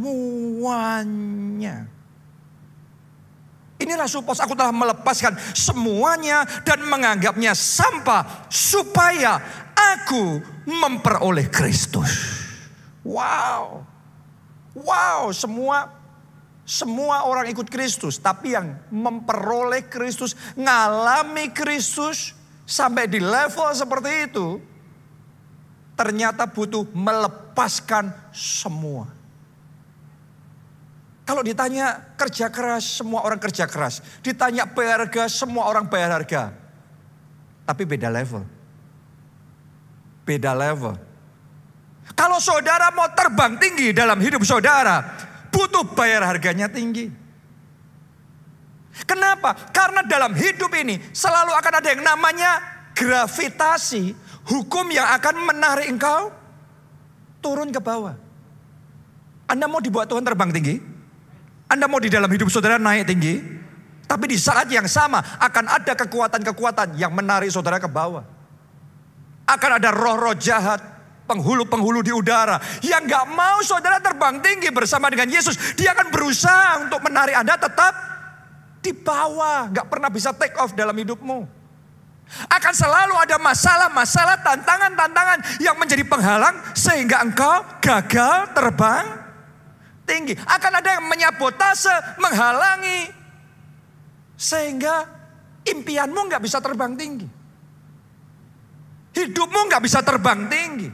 Ini 3.79 3.95
rasul 3.95 4.27
pos 4.27 4.43
aku 4.43 4.59
telah 4.59 4.75
melepaskan 4.75 5.39
semuanya 5.55 6.43
dan 6.67 6.83
menganggapnya 6.83 7.55
sampah 7.55 8.51
supaya 8.51 9.39
aku 9.71 10.43
memperoleh 10.67 11.48
Kristus. 11.48 12.12
Wow. 13.07 13.88
Wow, 14.75 15.31
semua 15.31 15.95
semua 16.69 17.25
orang 17.25 17.50
ikut 17.50 17.65
Kristus, 17.65 18.21
tapi 18.21 18.53
yang 18.53 18.77
memperoleh 18.93 19.89
Kristus, 19.89 20.38
ngalami 20.53 21.50
Kristus 21.50 22.38
sampai 22.69 23.09
di 23.09 23.17
level 23.17 23.74
seperti 23.74 24.29
itu, 24.29 24.62
ternyata 25.98 26.45
butuh 26.45 26.86
melepaskan 26.93 28.13
semua. 28.29 29.18
Kalau 31.29 31.45
ditanya 31.45 32.17
kerja 32.17 32.50
keras, 32.50 32.98
semua 32.98 33.21
orang 33.21 33.38
kerja 33.38 33.69
keras. 33.69 34.01
Ditanya 34.25 34.65
bayar 34.65 35.05
harga, 35.05 35.29
semua 35.29 35.69
orang 35.69 35.86
bayar 35.86 36.17
harga. 36.17 36.50
Tapi 37.69 37.86
beda 37.86 38.09
level. 38.09 38.41
Beda 40.25 40.57
level. 40.57 40.98
Kalau 42.17 42.41
saudara 42.41 42.89
mau 42.98 43.05
terbang 43.13 43.62
tinggi 43.62 43.93
dalam 43.93 44.17
hidup 44.17 44.41
saudara, 44.41 45.05
butuh 45.53 45.86
bayar 45.93 46.25
harganya 46.25 46.65
tinggi. 46.65 47.13
Kenapa? 49.05 49.53
Karena 49.69 50.01
dalam 50.01 50.33
hidup 50.33 50.74
ini 50.81 50.98
selalu 51.13 51.53
akan 51.53 51.74
ada 51.77 51.93
yang 51.93 52.01
namanya 52.01 52.57
gravitasi, 52.98 54.17
hukum 54.50 54.89
yang 54.89 55.05
akan 55.13 55.45
menarik 55.45 55.93
engkau 55.93 56.33
turun 57.38 57.69
ke 57.69 57.77
bawah. 57.77 58.17
Anda 59.45 59.69
mau 59.69 59.77
dibuat 59.77 60.09
Tuhan 60.09 60.25
terbang 60.25 60.50
tinggi? 60.50 60.98
Anda 61.69 61.85
mau 61.85 62.01
di 62.01 62.09
dalam 62.09 62.25
hidup 62.25 62.49
saudara 62.49 62.81
naik 62.81 63.05
tinggi? 63.05 63.38
Tapi 64.09 64.25
di 64.25 64.41
saat 64.41 64.65
yang 64.73 64.89
sama 64.89 65.21
akan 65.38 65.69
ada 65.69 65.93
kekuatan-kekuatan 65.93 66.97
yang 66.97 67.13
menarik 67.13 67.53
saudara 67.53 67.77
ke 67.77 67.85
bawah. 67.85 68.25
Akan 69.45 69.77
ada 69.77 69.93
roh-roh 69.93 70.33
jahat 70.33 70.81
penghulu-penghulu 71.29 72.01
di 72.01 72.09
udara 72.09 72.57
yang 72.81 73.05
gak 73.05 73.29
mau 73.29 73.61
saudara 73.61 74.01
terbang 74.01 74.41
tinggi 74.41 74.73
bersama 74.73 75.13
dengan 75.13 75.29
Yesus. 75.29 75.77
Dia 75.77 75.93
akan 75.93 76.09
berusaha 76.09 76.81
untuk 76.81 77.05
menarik 77.05 77.38
Anda 77.38 77.53
tetap 77.53 77.93
di 78.81 78.89
bawah. 78.89 79.69
Gak 79.69 79.85
pernah 79.93 80.09
bisa 80.09 80.33
take 80.33 80.57
off 80.57 80.73
dalam 80.73 80.97
hidupmu. 80.97 81.45
Akan 82.49 82.73
selalu 82.73 83.13
ada 83.13 83.38
masalah-masalah, 83.38 84.41
tantangan-tantangan 84.41 85.61
yang 85.61 85.77
menjadi 85.77 86.01
penghalang 86.01 86.57
sehingga 86.73 87.21
engkau 87.25 87.61
gagal 87.81 88.53
terbang 88.53 89.05
tinggi. 90.09 90.33
Akan 90.49 90.73
ada 90.73 90.97
yang 90.97 91.05
menyabotase, 91.05 92.17
menghalangi 92.17 93.13
sehingga 94.33 95.05
impianmu 95.67 96.17
nggak 96.25 96.41
bisa 96.41 96.57
terbang 96.57 96.97
tinggi. 96.97 97.27
Hidupmu 99.13 99.59
nggak 99.69 99.83
bisa 99.85 100.01
terbang 100.01 100.49
tinggi. 100.49 100.89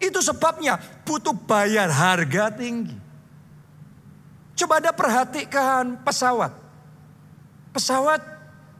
Itu 0.00 0.18
sebabnya 0.24 0.80
butuh 1.06 1.36
bayar 1.36 1.92
harga 1.92 2.50
tinggi. 2.56 2.96
Coba 4.56 4.80
Anda 4.80 4.92
perhatikan 4.96 6.00
pesawat. 6.00 6.52
Pesawat, 7.70 8.20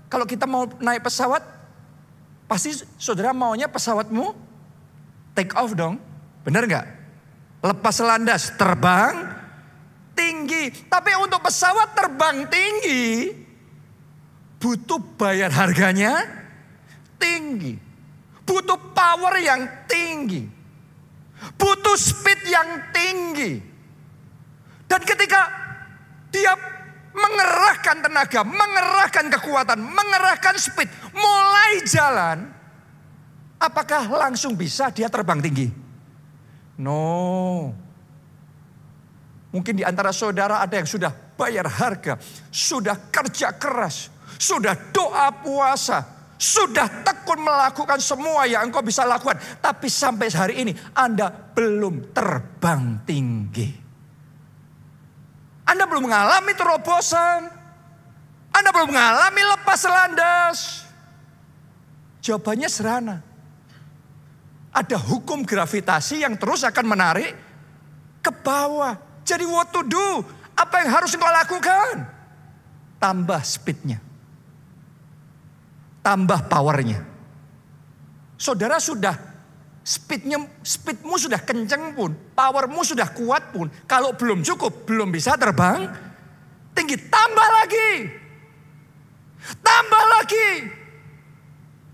kalau 0.08 0.24
kita 0.24 0.48
mau 0.48 0.64
naik 0.80 1.04
pesawat, 1.04 1.44
pasti 2.48 2.74
saudara 2.96 3.30
maunya 3.36 3.68
pesawatmu 3.68 4.32
take 5.36 5.52
off 5.56 5.76
dong. 5.76 6.00
Benar 6.44 6.64
nggak? 6.64 6.99
Lepas 7.60 8.00
landas, 8.00 8.56
terbang 8.56 9.36
tinggi. 10.16 10.72
Tapi 10.88 11.12
untuk 11.20 11.44
pesawat 11.44 11.92
terbang 11.92 12.48
tinggi, 12.48 13.32
butuh 14.56 15.00
bayar 15.20 15.52
harganya 15.52 16.24
tinggi. 17.20 17.76
Butuh 18.48 18.96
power 18.96 19.36
yang 19.40 19.68
tinggi. 19.84 20.48
Butuh 21.56 21.96
speed 21.96 22.40
yang 22.48 22.68
tinggi. 22.92 23.60
Dan 24.88 25.00
ketika 25.04 25.46
dia 26.32 26.56
mengerahkan 27.14 27.96
tenaga, 28.02 28.40
mengerahkan 28.42 29.26
kekuatan, 29.38 29.78
mengerahkan 29.78 30.56
speed, 30.56 30.88
mulai 31.14 31.84
jalan, 31.86 32.50
apakah 33.60 34.08
langsung 34.08 34.56
bisa 34.56 34.90
dia 34.90 35.06
terbang 35.06 35.38
tinggi? 35.38 35.79
No. 36.80 37.76
Mungkin 39.52 39.76
di 39.76 39.84
antara 39.84 40.14
saudara 40.16 40.64
ada 40.64 40.80
yang 40.80 40.88
sudah 40.88 41.12
bayar 41.36 41.68
harga, 41.68 42.16
sudah 42.48 42.96
kerja 43.12 43.52
keras, 43.52 44.08
sudah 44.40 44.72
doa 44.94 45.28
puasa, 45.42 46.06
sudah 46.40 47.04
tekun 47.04 47.44
melakukan 47.44 48.00
semua 48.00 48.48
yang 48.48 48.70
engkau 48.70 48.80
bisa 48.80 49.04
lakukan. 49.04 49.36
Tapi 49.60 49.92
sampai 49.92 50.32
hari 50.32 50.54
ini 50.64 50.72
Anda 50.96 51.28
belum 51.28 52.16
terbang 52.16 53.04
tinggi. 53.04 53.68
Anda 55.68 55.84
belum 55.84 56.08
mengalami 56.08 56.52
terobosan. 56.56 57.40
Anda 58.50 58.70
belum 58.74 58.90
mengalami 58.90 59.42
lepas 59.54 59.80
landas. 59.86 60.58
Jawabannya 62.22 62.68
sederhana. 62.70 63.29
Ada 64.70 64.96
hukum 64.96 65.42
gravitasi 65.42 66.22
yang 66.22 66.38
terus 66.38 66.62
akan 66.62 66.86
menarik 66.86 67.34
ke 68.22 68.30
bawah. 68.30 68.94
Jadi 69.26 69.42
what 69.46 69.74
to 69.74 69.82
do? 69.82 70.22
Apa 70.54 70.86
yang 70.86 70.90
harus 70.94 71.10
engkau 71.14 71.30
lakukan? 71.30 72.06
Tambah 73.02 73.40
speednya 73.42 74.10
tambah 76.00 76.48
powernya. 76.48 77.04
Saudara 78.40 78.80
sudah 78.80 79.12
speednya, 79.84 80.40
speedmu 80.64 81.16
sudah 81.20 81.40
kenceng 81.44 81.92
pun, 81.92 82.16
powermu 82.32 82.80
sudah 82.80 83.12
kuat 83.12 83.52
pun, 83.52 83.68
kalau 83.84 84.16
belum 84.16 84.40
cukup, 84.40 84.88
belum 84.88 85.12
bisa 85.12 85.36
terbang 85.36 85.92
tinggi, 86.72 86.96
tambah 86.96 87.48
lagi, 87.60 87.92
tambah 89.60 90.04
lagi. 90.18 90.48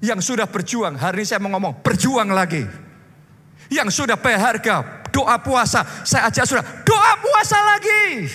Yang 0.04 0.32
sudah 0.32 0.44
berjuang, 0.44 0.94
hari 1.00 1.24
ini 1.24 1.28
saya 1.28 1.40
mau 1.40 1.48
ngomong, 1.56 1.80
berjuang 1.80 2.28
lagi. 2.28 2.62
Yang 3.72 4.04
sudah 4.04 4.14
harga, 4.20 5.09
doa 5.09 5.37
puasa, 5.40 5.82
saya 6.04 6.28
ajak 6.28 6.44
sudah, 6.44 6.64
doa 6.85 7.12
puasa 7.18 7.59
lagi. 7.64 8.28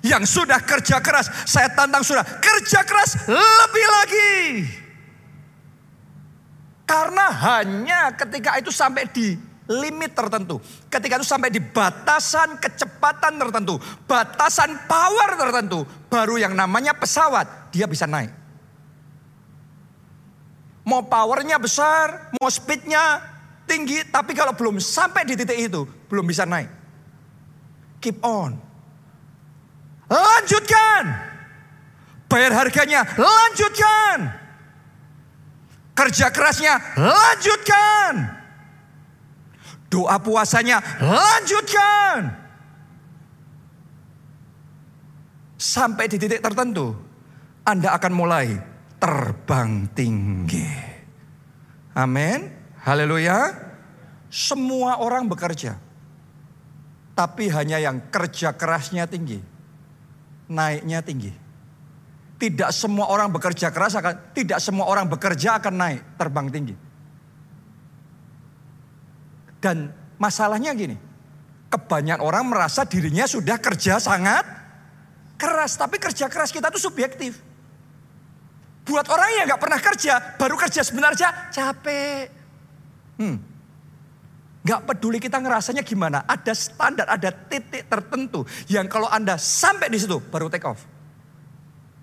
Yang 0.00 0.32
sudah 0.32 0.58
kerja 0.64 0.98
keras, 0.98 1.28
saya 1.44 1.70
tantang 1.72 2.00
sudah 2.00 2.24
kerja 2.24 2.82
keras 2.82 3.28
lebih 3.28 3.86
lagi. 4.00 4.32
Karena 6.88 7.30
hanya 7.30 8.10
ketika 8.18 8.58
itu 8.58 8.74
sampai 8.74 9.06
di 9.06 9.38
limit 9.70 10.10
tertentu. 10.18 10.58
Ketika 10.90 11.22
itu 11.22 11.26
sampai 11.28 11.54
di 11.54 11.62
batasan 11.62 12.58
kecepatan 12.58 13.38
tertentu. 13.38 13.78
Batasan 14.10 14.74
power 14.90 15.38
tertentu. 15.38 15.86
Baru 16.10 16.34
yang 16.34 16.58
namanya 16.58 16.90
pesawat 16.98 17.70
dia 17.70 17.86
bisa 17.86 18.10
naik. 18.10 18.34
Mau 20.90 21.06
powernya 21.06 21.54
besar, 21.62 22.34
mau 22.34 22.50
speednya 22.50 23.22
tinggi. 23.62 24.02
Tapi 24.10 24.34
kalau 24.34 24.50
belum 24.50 24.82
sampai 24.82 25.22
di 25.22 25.38
titik 25.38 25.70
itu, 25.70 25.86
belum 26.10 26.26
bisa 26.26 26.42
naik. 26.42 26.66
Keep 28.02 28.18
on. 28.26 28.58
Lanjutkan. 30.10 31.30
Bayar 32.26 32.50
harganya, 32.58 33.06
lanjutkan. 33.14 34.18
Kerja 35.94 36.26
kerasnya, 36.34 36.74
lanjutkan. 36.98 38.12
Doa 39.90 40.18
puasanya, 40.18 40.78
lanjutkan. 41.02 42.34
Sampai 45.58 46.06
di 46.06 46.16
titik 46.18 46.40
tertentu, 46.42 46.94
Anda 47.66 47.94
akan 47.98 48.12
mulai 48.14 48.46
terbang 48.96 49.90
tinggi. 49.92 50.79
Amin. 52.00 52.48
Haleluya. 52.80 53.52
Semua 54.32 55.04
orang 55.04 55.28
bekerja. 55.28 55.76
Tapi 57.12 57.52
hanya 57.52 57.76
yang 57.76 58.08
kerja 58.08 58.56
kerasnya 58.56 59.04
tinggi 59.04 59.50
naiknya 60.50 60.98
tinggi. 61.00 61.32
Tidak 62.40 62.70
semua 62.74 63.06
orang 63.06 63.30
bekerja 63.30 63.70
keras 63.70 63.94
akan 63.94 64.34
tidak 64.34 64.58
semua 64.58 64.90
orang 64.90 65.06
bekerja 65.06 65.62
akan 65.62 65.74
naik 65.78 66.00
terbang 66.18 66.46
tinggi. 66.50 66.74
Dan 69.62 69.94
masalahnya 70.18 70.74
gini. 70.74 70.98
Kebanyakan 71.70 72.26
orang 72.26 72.44
merasa 72.50 72.82
dirinya 72.82 73.30
sudah 73.30 73.54
kerja 73.62 74.02
sangat 74.02 74.42
keras, 75.38 75.78
tapi 75.78 76.02
kerja 76.02 76.26
keras 76.26 76.50
kita 76.50 76.66
itu 76.66 76.82
subjektif. 76.82 77.38
Buat 78.90 79.06
orang 79.06 79.28
yang 79.38 79.46
nggak 79.46 79.62
pernah 79.62 79.78
kerja, 79.78 80.14
baru 80.34 80.58
kerja 80.58 80.82
sebenarnya 80.82 81.54
capek. 81.54 82.26
Hmm. 83.22 83.38
Gak 84.60 84.84
peduli 84.84 85.22
kita 85.22 85.38
ngerasanya 85.40 85.80
gimana. 85.86 86.26
Ada 86.26 86.52
standar, 86.52 87.06
ada 87.08 87.30
titik 87.32 87.86
tertentu. 87.86 88.44
Yang 88.66 88.92
kalau 88.92 89.08
Anda 89.08 89.38
sampai 89.38 89.88
di 89.88 89.96
situ 89.96 90.18
baru 90.20 90.52
take 90.52 90.66
off. 90.68 90.84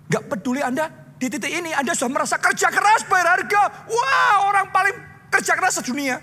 Gak 0.08 0.26
peduli 0.26 0.64
Anda 0.64 0.90
di 1.18 1.26
titik 1.26 1.50
ini 1.50 1.74
Anda 1.74 1.94
sudah 1.94 2.10
merasa 2.22 2.40
kerja 2.40 2.70
keras 2.70 3.04
bayar 3.06 3.38
harga. 3.38 3.62
Wah 3.86 4.48
orang 4.48 4.72
paling 4.72 4.96
kerja 5.30 5.52
keras 5.54 5.78
sedunia. 5.78 6.18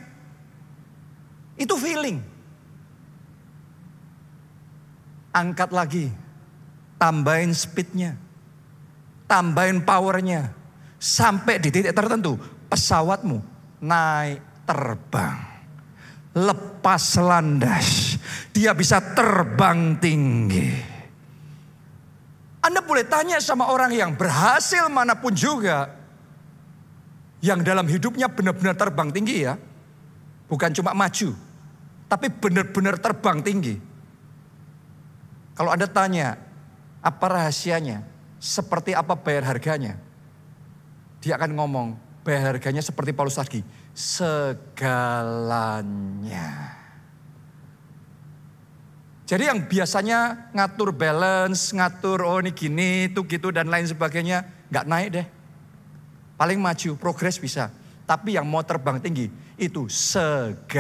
Itu 1.55 1.79
feeling. 1.79 2.19
Angkat 5.35 5.71
lagi. 5.71 6.11
Tambahin 6.95 7.51
speednya. 7.51 8.15
Tambahin 9.27 9.83
powernya. 9.83 10.54
Sampai 11.05 11.61
di 11.61 11.69
titik 11.69 11.93
tertentu. 11.93 12.33
Pesawatmu 12.65 13.37
naik 13.85 14.65
terbang 14.65 15.55
lepas 16.35 17.15
landas. 17.23 18.19
Dia 18.51 18.75
bisa 18.75 18.99
terbang 18.99 19.95
tinggi. 20.01 20.69
Anda 22.59 22.83
boleh 22.83 23.07
tanya 23.07 23.39
sama 23.39 23.71
orang 23.71 23.93
yang 23.95 24.11
berhasil 24.17 24.89
mana 24.91 25.15
pun 25.15 25.31
juga. 25.31 25.87
Yang 27.39 27.59
dalam 27.61 27.85
hidupnya 27.85 28.27
benar-benar 28.27 28.75
terbang 28.75 29.13
tinggi 29.13 29.45
ya. 29.45 29.55
Bukan 30.49 30.73
cuma 30.75 30.91
maju. 30.97 31.29
Tapi 32.09 32.27
benar-benar 32.33 32.97
terbang 32.97 33.39
tinggi. 33.45 33.75
Kalau 35.55 35.71
Anda 35.71 35.87
tanya, 35.87 36.35
apa 36.99 37.25
rahasianya? 37.31 38.03
Seperti 38.41 38.91
apa 38.97 39.15
bayar 39.15 39.45
harganya? 39.47 39.95
Dia 41.25 41.41
akan 41.41 41.57
ngomong, 41.57 41.97
bayar 42.21 42.53
harganya 42.53 42.85
seperti 42.85 43.09
Paulus 43.09 43.41
lagi 43.41 43.65
segalanya. 43.97 44.85
Jadi 49.25 49.49
yang 49.49 49.65
biasanya 49.65 50.53
ngatur 50.53 50.93
balance, 50.93 51.73
ngatur 51.73 52.21
oh 52.21 52.37
ini 52.45 52.53
gini, 52.53 53.09
itu 53.09 53.25
gitu 53.25 53.49
dan 53.49 53.73
lain 53.73 53.89
sebagainya, 53.89 54.45
nggak 54.69 54.85
naik 54.85 55.09
deh. 55.17 55.25
Paling 56.37 56.61
maju, 56.61 56.93
progres 56.93 57.41
bisa. 57.41 57.73
Tapi 58.05 58.37
yang 58.37 58.45
mau 58.45 58.61
terbang 58.61 59.01
tinggi 59.01 59.33
itu 59.57 59.89
segalanya. 59.89 60.77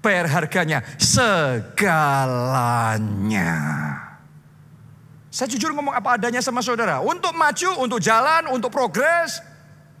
Bayar 0.00 0.32
harganya 0.32 0.80
segalanya. 0.96 1.92
Saya 5.32 5.48
jujur 5.48 5.72
ngomong 5.72 5.96
apa 5.96 6.20
adanya 6.20 6.44
sama 6.44 6.60
saudara. 6.60 7.00
Untuk 7.00 7.32
maju, 7.32 7.80
untuk 7.80 8.04
jalan, 8.04 8.52
untuk 8.52 8.68
progres, 8.68 9.40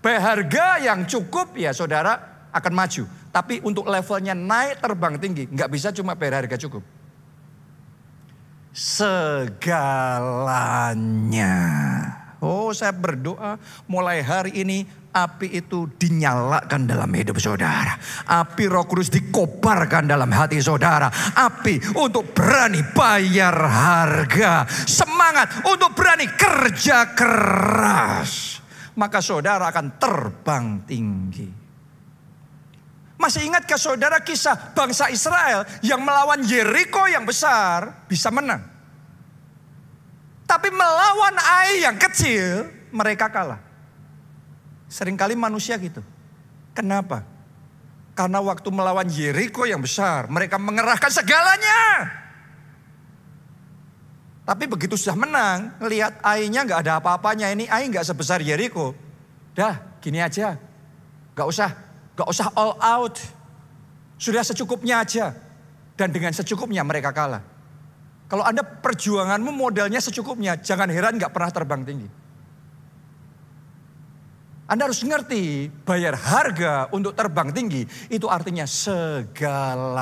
Harga 0.02 0.82
yang 0.82 1.06
cukup 1.06 1.54
ya 1.54 1.70
saudara 1.70 2.18
akan 2.50 2.72
maju. 2.74 3.06
Tapi 3.30 3.62
untuk 3.62 3.86
levelnya 3.86 4.34
naik 4.34 4.82
terbang 4.82 5.14
tinggi, 5.16 5.46
nggak 5.46 5.70
bisa 5.70 5.94
cuma 5.94 6.18
bayar 6.18 6.42
harga 6.42 6.58
cukup. 6.66 6.82
Segalanya. 8.74 9.94
Oh 12.42 12.74
saya 12.74 12.90
berdoa 12.90 13.62
mulai 13.86 14.18
hari 14.26 14.50
ini 14.58 14.90
api 15.12 15.60
itu 15.60 15.86
dinyalakan 16.00 16.88
dalam 16.88 17.12
hidup 17.12 17.36
saudara. 17.36 17.94
Api 18.24 18.64
roh 18.66 18.88
kudus 18.88 19.12
dikobarkan 19.12 20.08
dalam 20.08 20.32
hati 20.32 20.58
saudara. 20.58 21.12
Api 21.36 21.96
untuk 22.00 22.32
berani 22.32 22.80
bayar 22.96 23.56
harga. 23.56 24.64
Semangat 24.88 25.68
untuk 25.68 25.92
berani 25.92 26.26
kerja 26.32 27.12
keras 27.12 28.52
maka 28.96 29.24
saudara 29.24 29.72
akan 29.72 29.96
terbang 29.96 30.66
tinggi. 30.84 31.48
Masih 33.16 33.46
ingatkah 33.46 33.78
saudara 33.78 34.18
kisah 34.18 34.74
bangsa 34.74 35.06
Israel 35.06 35.62
yang 35.86 36.02
melawan 36.02 36.42
Yeriko 36.42 37.06
yang 37.06 37.22
besar 37.22 38.02
bisa 38.10 38.34
menang? 38.34 38.66
Tapi 40.42 40.68
melawan 40.74 41.38
Ai 41.38 41.86
yang 41.86 41.96
kecil 41.96 42.66
mereka 42.90 43.30
kalah. 43.30 43.71
Seringkali 44.92 45.32
manusia 45.32 45.80
gitu. 45.80 46.04
Kenapa? 46.76 47.24
Karena 48.12 48.44
waktu 48.44 48.68
melawan 48.68 49.08
Yeriko 49.08 49.64
yang 49.64 49.80
besar 49.80 50.28
mereka 50.28 50.60
mengerahkan 50.60 51.08
segalanya. 51.08 52.12
Tapi 54.44 54.68
begitu 54.68 54.98
sudah 55.00 55.16
menang, 55.16 55.72
lihat 55.80 56.20
Ainya 56.20 56.68
nggak 56.68 56.84
ada 56.84 57.00
apa-apanya. 57.00 57.48
Ini 57.56 57.72
Ai 57.72 57.88
nggak 57.88 58.04
sebesar 58.04 58.44
Jericho. 58.44 58.92
Dah, 59.56 59.80
gini 60.04 60.20
aja. 60.20 60.60
Gak 61.32 61.48
usah, 61.48 61.72
gak 62.12 62.28
usah 62.28 62.52
all 62.52 62.76
out. 62.76 63.16
Sudah 64.20 64.44
secukupnya 64.44 65.00
aja. 65.00 65.32
Dan 65.96 66.12
dengan 66.12 66.36
secukupnya 66.36 66.84
mereka 66.84 67.16
kalah. 67.16 67.40
Kalau 68.28 68.44
Anda 68.44 68.64
perjuanganmu 68.64 69.52
modalnya 69.52 70.00
secukupnya, 70.00 70.56
jangan 70.60 70.88
heran 70.88 71.20
nggak 71.20 71.32
pernah 71.32 71.52
terbang 71.52 71.84
tinggi. 71.84 72.08
Anda 74.72 74.88
harus 74.88 75.04
ngerti 75.04 75.68
bayar 75.84 76.16
harga 76.16 76.88
untuk 76.96 77.12
terbang 77.12 77.52
tinggi 77.52 77.84
itu 78.08 78.24
artinya 78.24 78.64
segalanya. 78.64 79.92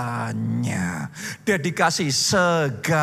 Dedikasi 1.43 2.15
segalanya. 2.15 3.03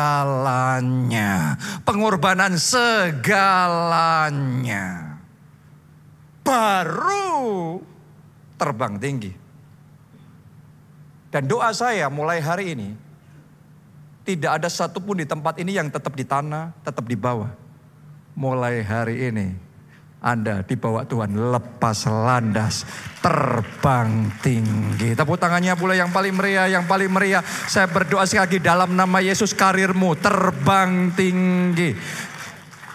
Pengorbanan 1.84 2.56
segalanya. 2.56 4.00
Baru 6.40 7.84
terbang 8.56 8.96
tinggi. 8.96 9.36
Dan 11.28 11.44
doa 11.44 11.68
saya 11.76 12.08
mulai 12.08 12.40
hari 12.40 12.72
ini 12.72 12.96
tidak 14.24 14.56
ada 14.56 14.72
satupun 14.72 15.20
di 15.20 15.28
tempat 15.28 15.60
ini 15.60 15.76
yang 15.76 15.92
tetap 15.92 16.16
di 16.16 16.24
tanah, 16.24 16.72
tetap 16.80 17.04
di 17.04 17.12
bawah. 17.12 17.52
Mulai 18.32 18.80
hari 18.80 19.28
ini 19.28 19.67
anda 20.18 20.66
dibawa 20.66 21.06
Tuhan 21.06 21.30
lepas 21.30 22.10
landas 22.10 22.82
terbang 23.22 24.26
tinggi. 24.42 25.14
Tepuk 25.14 25.38
tangannya 25.38 25.78
pula 25.78 25.94
yang 25.94 26.10
paling 26.10 26.34
meriah, 26.34 26.66
yang 26.66 26.90
paling 26.90 27.06
meriah. 27.06 27.42
Saya 27.46 27.86
berdoa 27.86 28.26
sekali 28.26 28.58
lagi 28.58 28.58
dalam 28.58 28.98
nama 28.98 29.22
Yesus 29.22 29.54
karirmu 29.54 30.18
terbang 30.18 31.14
tinggi. 31.14 31.94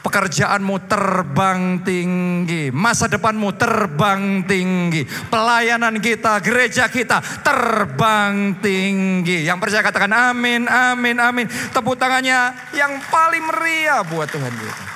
Pekerjaanmu 0.04 0.84
terbang 0.84 1.80
tinggi, 1.80 2.68
masa 2.76 3.08
depanmu 3.08 3.56
terbang 3.56 4.44
tinggi, 4.44 5.08
pelayanan 5.32 5.96
kita, 6.04 6.44
gereja 6.44 6.92
kita 6.92 7.24
terbang 7.40 8.60
tinggi. 8.60 9.48
Yang 9.48 9.64
percaya 9.64 9.80
katakan 9.80 10.12
amin, 10.12 10.68
amin, 10.68 11.24
amin. 11.24 11.48
Tepuk 11.72 11.96
tangannya 11.96 12.52
yang 12.76 13.00
paling 13.08 13.48
meriah 13.48 14.04
buat 14.04 14.28
Tuhan 14.28 14.52
kita. 14.52 14.93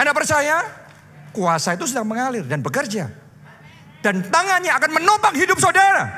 Anda 0.00 0.16
percaya? 0.16 0.64
Kuasa 1.36 1.76
itu 1.76 1.84
sedang 1.84 2.08
mengalir 2.08 2.48
dan 2.48 2.64
bekerja. 2.64 3.12
Dan 4.00 4.24
tangannya 4.32 4.72
akan 4.72 4.96
menopang 4.96 5.36
hidup 5.36 5.60
saudara. 5.60 6.08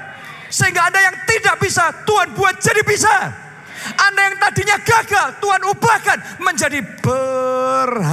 Sehingga 0.47 0.87
Anda 0.87 1.03
yang 1.03 1.17
tidak 1.27 1.59
bisa, 1.59 1.91
Tuhan 2.07 2.31
buat 2.39 2.63
jadi 2.63 2.87
bisa. 2.87 3.42
Anda 3.99 4.21
yang 4.31 4.37
tadinya 4.39 4.77
gagal, 4.81 5.39
Tuhan 5.43 5.63
ubahkan 5.67 6.19
menjadi 6.43 6.81
berhasil. 7.03 8.07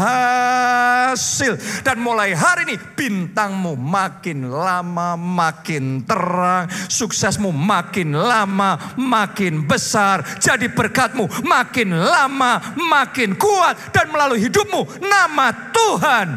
Dan 1.85 2.01
mulai 2.01 2.33
hari 2.33 2.69
ini 2.69 2.77
bintangmu 2.77 3.77
makin 3.77 4.49
lama 4.49 5.15
makin 5.17 6.05
terang. 6.05 6.69
Suksesmu 6.69 7.51
makin 7.53 8.13
lama 8.13 8.95
makin 8.97 9.65
besar. 9.65 10.21
Jadi 10.41 10.69
berkatmu 10.71 11.45
makin 11.45 11.93
lama 11.93 12.75
makin 12.77 13.35
kuat. 13.37 13.93
Dan 13.93 14.09
melalui 14.13 14.41
hidupmu 14.45 15.01
nama 15.03 15.71
Tuhan 15.73 16.27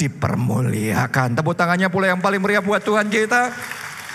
dipermuliakan. 0.00 1.36
Tepuk 1.36 1.52
tangannya 1.52 1.92
pula 1.92 2.08
yang 2.08 2.24
paling 2.24 2.40
meriah 2.40 2.64
buat 2.64 2.80
Tuhan 2.80 3.12
kita. 3.12 3.52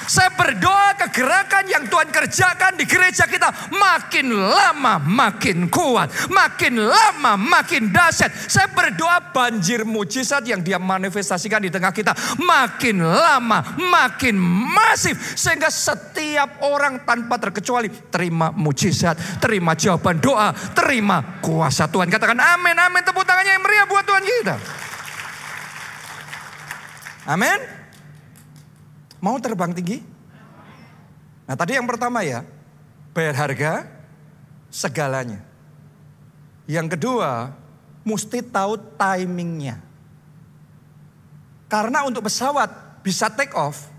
Saya 0.06 0.30
berdoa 0.34 0.94
kegerakan 1.06 1.66
yang 1.70 1.84
Tuhan 1.90 2.10
kerjakan 2.10 2.78
di 2.78 2.86
gereja 2.86 3.26
kita 3.26 3.70
makin 3.74 4.34
lama 4.34 5.02
makin 5.02 5.70
kuat, 5.70 6.10
makin 6.30 6.82
lama 6.82 7.38
makin 7.38 7.90
dahsyat. 7.90 8.32
Saya 8.50 8.70
berdoa 8.70 9.34
banjir 9.34 9.84
mujizat 9.86 10.46
yang 10.46 10.62
dia 10.62 10.78
manifestasikan 10.78 11.62
di 11.62 11.70
tengah 11.74 11.94
kita 11.94 12.14
makin 12.42 13.02
lama 13.02 13.76
makin 13.78 14.38
masif 14.72 15.18
sehingga 15.38 15.70
setiap 15.70 16.62
orang 16.66 17.04
tanpa 17.04 17.42
terkecuali 17.42 17.90
terima 18.10 18.54
mujizat, 18.54 19.42
terima 19.42 19.74
jawaban 19.74 20.22
doa, 20.22 20.54
terima 20.74 21.42
kuasa 21.42 21.90
Tuhan. 21.90 22.10
Katakan 22.10 22.38
amin, 22.38 22.78
amin. 22.78 23.02
Tepuk 23.06 23.26
tangannya 23.26 23.58
yang 23.58 23.64
meriah 23.64 23.86
buat 23.90 24.06
Tuhan 24.06 24.24
kita. 24.24 24.56
Amin. 27.26 27.85
Mau 29.26 29.42
terbang 29.42 29.74
tinggi? 29.74 30.06
Nah 31.50 31.58
tadi 31.58 31.74
yang 31.74 31.90
pertama 31.90 32.22
ya, 32.22 32.46
bayar 33.10 33.34
harga 33.34 33.90
segalanya. 34.70 35.42
Yang 36.70 36.94
kedua, 36.94 37.50
mesti 38.06 38.46
tahu 38.46 38.78
timingnya. 39.02 39.82
Karena 41.66 42.06
untuk 42.06 42.30
pesawat 42.30 43.02
bisa 43.02 43.26
take 43.34 43.58
off, 43.58 43.90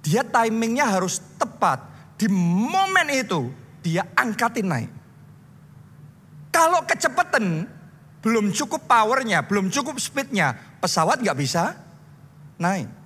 Dia 0.00 0.24
timingnya 0.24 0.88
harus 0.88 1.20
tepat. 1.36 1.84
Di 2.16 2.24
momen 2.32 3.12
itu 3.12 3.52
dia 3.84 4.08
angkatin 4.16 4.64
naik. 4.64 4.90
Kalau 6.48 6.80
kecepatan 6.88 7.68
belum 8.24 8.48
cukup 8.56 8.88
powernya, 8.88 9.44
belum 9.44 9.68
cukup 9.68 10.00
speednya, 10.00 10.56
pesawat 10.80 11.20
nggak 11.20 11.36
bisa 11.36 11.76
naik. 12.56 12.99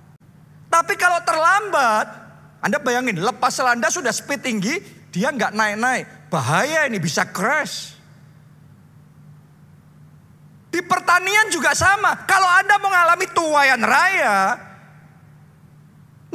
Tapi 0.75 0.99
kalau 0.99 1.23
terlambat, 1.23 2.11
Anda 2.59 2.83
bayangin 2.83 3.23
lepas 3.23 3.55
landas 3.63 3.95
sudah 3.95 4.11
speed 4.11 4.43
tinggi, 4.43 4.75
dia 5.07 5.31
nggak 5.31 5.55
naik-naik. 5.55 6.27
Bahaya 6.27 6.83
ini 6.83 6.99
bisa 6.99 7.23
crash. 7.23 7.95
Di 10.67 10.83
pertanian 10.83 11.47
juga 11.47 11.71
sama. 11.71 12.27
Kalau 12.27 12.51
Anda 12.51 12.75
mengalami 12.75 13.23
tuayan 13.31 13.87
raya, 13.87 14.59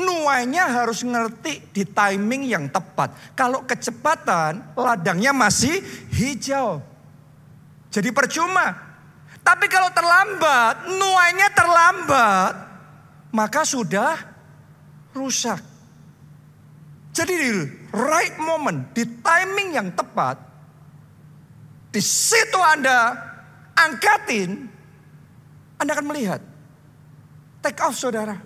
nuainya 0.01 0.73
harus 0.73 1.05
ngerti 1.05 1.77
di 1.77 1.85
timing 1.85 2.49
yang 2.49 2.73
tepat. 2.73 3.13
Kalau 3.37 3.69
kecepatan, 3.69 4.73
ladangnya 4.73 5.37
masih 5.37 5.85
hijau. 6.17 6.81
Jadi 7.93 8.09
percuma. 8.09 8.73
Tapi 9.45 9.69
kalau 9.69 9.93
terlambat, 9.93 10.89
nuainya 10.89 11.53
terlambat, 11.53 12.55
maka 13.29 13.69
sudah 13.69 14.30
rusak. 15.15 15.61
Jadi 17.11 17.33
di 17.35 17.51
right 17.91 18.39
moment, 18.39 18.95
di 18.95 19.03
timing 19.03 19.69
yang 19.75 19.89
tepat, 19.91 20.39
di 21.91 21.99
situ 21.99 22.59
Anda 22.59 23.19
angkatin, 23.75 24.71
Anda 25.83 25.91
akan 25.99 26.07
melihat. 26.07 26.41
Take 27.61 27.83
off 27.83 27.99
saudara. 27.99 28.39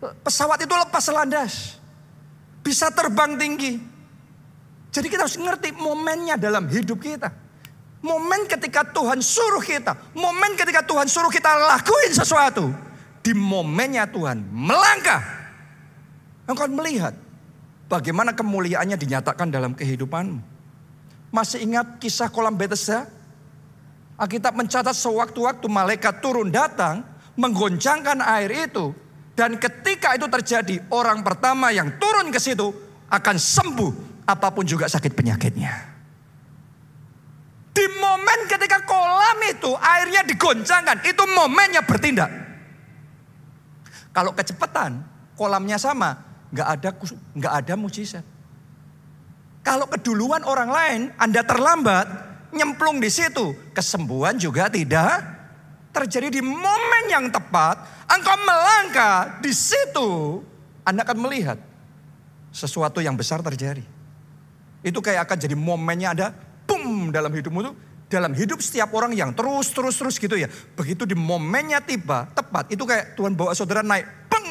Pesawat 0.00 0.62
itu 0.62 0.72
lepas 0.72 1.04
landas. 1.12 1.76
Bisa 2.64 2.88
terbang 2.94 3.36
tinggi. 3.36 3.76
Jadi 4.90 5.06
kita 5.06 5.26
harus 5.26 5.36
ngerti 5.36 5.74
momennya 5.76 6.40
dalam 6.40 6.70
hidup 6.70 7.02
kita. 7.02 7.28
Momen 8.00 8.48
ketika 8.48 8.80
Tuhan 8.88 9.20
suruh 9.20 9.60
kita. 9.60 9.92
Momen 10.16 10.56
ketika 10.56 10.80
Tuhan 10.80 11.04
suruh 11.04 11.28
kita 11.28 11.52
lakuin 11.76 12.12
sesuatu. 12.16 12.72
Di 13.20 13.36
momennya 13.36 14.08
Tuhan 14.08 14.40
melangkah. 14.48 15.39
Engkau 16.50 16.66
melihat 16.66 17.14
bagaimana 17.86 18.34
kemuliaannya 18.34 18.98
dinyatakan 18.98 19.54
dalam 19.54 19.70
kehidupanmu. 19.78 20.42
Masih 21.30 21.62
ingat 21.62 22.02
kisah 22.02 22.26
kolam 22.26 22.58
Bethesda? 22.58 23.06
Alkitab 24.18 24.58
mencatat 24.58 24.92
sewaktu-waktu 24.98 25.64
malaikat 25.70 26.18
turun 26.18 26.50
datang 26.50 27.06
menggoncangkan 27.38 28.18
air 28.20 28.68
itu 28.68 28.92
dan 29.38 29.56
ketika 29.56 30.12
itu 30.12 30.28
terjadi 30.28 30.76
orang 30.92 31.24
pertama 31.24 31.72
yang 31.72 31.96
turun 31.96 32.28
ke 32.28 32.36
situ 32.36 32.68
akan 33.08 33.36
sembuh 33.40 33.92
apa 34.28 34.52
pun 34.52 34.66
juga 34.66 34.90
sakit 34.90 35.12
penyakitnya. 35.14 35.72
Di 37.70 37.86
momen 37.96 38.44
ketika 38.50 38.82
kolam 38.84 39.38
itu 39.46 39.70
airnya 39.78 40.26
digoncangkan, 40.26 41.00
itu 41.06 41.22
momennya 41.24 41.86
bertindak. 41.86 42.28
Kalau 44.10 44.34
kecepatan, 44.34 45.00
kolamnya 45.38 45.78
sama, 45.78 46.29
nggak 46.50 46.68
ada 46.68 46.88
nggak 47.34 47.54
ada 47.64 47.74
mujizat. 47.78 48.24
Kalau 49.60 49.86
keduluan 49.86 50.40
orang 50.42 50.70
lain, 50.72 51.00
Anda 51.20 51.44
terlambat, 51.44 52.06
nyemplung 52.50 52.96
di 52.98 53.12
situ, 53.12 53.52
kesembuhan 53.76 54.40
juga 54.40 54.72
tidak 54.72 55.20
terjadi 55.92 56.40
di 56.40 56.42
momen 56.42 57.04
yang 57.12 57.28
tepat. 57.28 58.08
Engkau 58.08 58.36
melangkah 58.40 59.38
di 59.44 59.52
situ, 59.52 60.40
Anda 60.82 61.04
akan 61.04 61.18
melihat 61.28 61.58
sesuatu 62.50 63.04
yang 63.04 63.14
besar 63.14 63.44
terjadi. 63.44 63.84
Itu 64.80 65.04
kayak 65.04 65.28
akan 65.28 65.36
jadi 65.38 65.54
momennya 65.54 66.08
ada 66.16 66.26
boom 66.64 67.12
dalam 67.12 67.30
hidupmu 67.30 67.60
tuh 67.60 67.74
dalam 68.10 68.34
hidup 68.34 68.58
setiap 68.58 68.90
orang 68.90 69.14
yang 69.14 69.30
terus 69.30 69.70
terus 69.70 69.94
terus 69.94 70.18
gitu 70.18 70.34
ya. 70.34 70.50
Begitu 70.74 71.06
di 71.06 71.14
momennya 71.14 71.78
tiba, 71.78 72.26
tepat 72.34 72.74
itu 72.74 72.82
kayak 72.82 73.14
Tuhan 73.14 73.38
bawa 73.38 73.54
saudara 73.54 73.86
naik, 73.86 74.04
peng. 74.26 74.49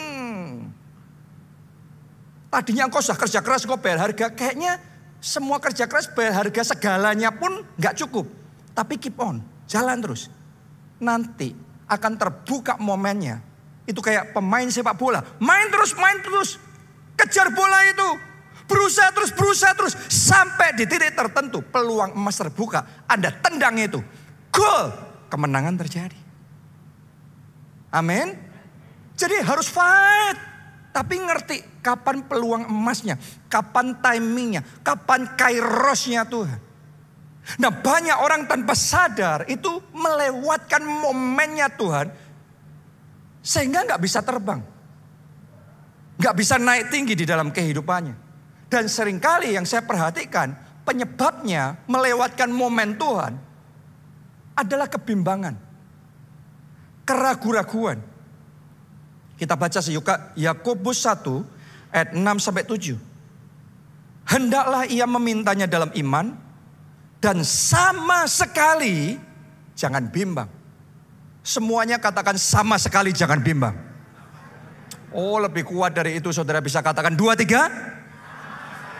Tadinya 2.49 2.89
engkau 2.89 3.01
sudah 3.01 3.17
kerja 3.17 3.39
keras, 3.45 3.65
engkau 3.65 3.77
bayar 3.77 4.09
harga, 4.09 4.33
kayaknya 4.33 4.81
semua 5.21 5.61
kerja 5.61 5.85
keras 5.85 6.09
bayar 6.09 6.41
harga 6.41 6.73
segalanya 6.73 7.29
pun 7.29 7.61
nggak 7.77 7.95
cukup. 8.05 8.25
Tapi 8.73 8.97
keep 8.97 9.17
on, 9.21 9.41
jalan 9.69 10.01
terus. 10.01 10.33
Nanti 10.97 11.53
akan 11.85 12.13
terbuka 12.17 12.81
momennya. 12.81 13.41
Itu 13.85 14.01
kayak 14.01 14.33
pemain 14.33 14.65
sepak 14.69 14.97
bola, 14.97 15.21
main 15.41 15.69
terus, 15.69 15.93
main 15.97 16.17
terus, 16.21 16.57
kejar 17.17 17.53
bola 17.53 17.85
itu, 17.89 18.09
Berusaha 18.69 19.09
terus, 19.09 19.33
berusaha 19.33 19.73
terus. 19.73 19.97
Sampai 20.13 20.77
di 20.77 20.85
titik 20.85 21.17
tertentu 21.17 21.65
peluang 21.65 22.13
emas 22.13 22.37
terbuka. 22.37 22.85
Anda 23.09 23.33
tendang 23.33 23.81
itu. 23.81 23.97
Gol. 24.53 24.93
Kemenangan 25.25 25.73
terjadi. 25.81 26.19
Amin. 27.89 28.37
Jadi 29.17 29.41
harus 29.41 29.65
fight. 29.65 30.37
Tapi 30.89 31.15
ngerti 31.21 31.81
kapan 31.85 32.25
peluang 32.25 32.65
emasnya. 32.65 33.15
Kapan 33.45 33.97
timingnya. 34.01 34.65
Kapan 34.81 35.37
kairosnya 35.37 36.25
Tuhan. 36.25 36.59
Nah 37.57 37.71
banyak 37.73 38.17
orang 38.19 38.45
tanpa 38.45 38.77
sadar 38.77 39.45
itu 39.49 39.81
melewatkan 39.93 40.85
momennya 40.85 41.69
Tuhan. 41.73 42.07
Sehingga 43.41 43.85
nggak 43.85 44.01
bisa 44.01 44.21
terbang. 44.21 44.61
Nggak 46.19 46.35
bisa 46.35 46.59
naik 46.59 46.91
tinggi 46.91 47.15
di 47.15 47.23
dalam 47.23 47.49
kehidupannya. 47.49 48.27
Dan 48.69 48.85
sering 48.85 49.17
kali 49.17 49.57
yang 49.57 49.65
saya 49.65 49.81
perhatikan 49.81 50.53
penyebabnya 50.85 51.79
melewatkan 51.89 52.49
momen 52.49 52.97
Tuhan 52.97 53.33
adalah 54.57 54.89
kebimbangan. 54.91 55.55
Keraguan-raguan. 57.07 58.08
Kita 59.39 59.55
baca 59.55 59.79
seyuka 59.79 60.35
Yakobus 60.35 61.07
1 61.07 61.95
ayat 61.95 62.11
6 62.11 62.43
sampai 62.43 62.67
7. 62.67 62.99
Hendaklah 64.27 64.83
ia 64.85 65.07
memintanya 65.07 65.63
dalam 65.65 65.89
iman 65.95 66.35
dan 67.23 67.41
sama 67.47 68.27
sekali 68.27 69.15
jangan 69.79 70.11
bimbang. 70.11 70.51
Semuanya 71.39 71.97
katakan 71.97 72.35
sama 72.35 72.75
sekali 72.75 73.15
jangan 73.15 73.39
bimbang. 73.39 73.73
Oh 75.09 75.41
lebih 75.41 75.65
kuat 75.65 75.97
dari 75.97 76.21
itu 76.21 76.29
saudara 76.29 76.61
bisa 76.61 76.85
katakan 76.85 77.17
dua 77.17 77.33
tiga 77.33 77.65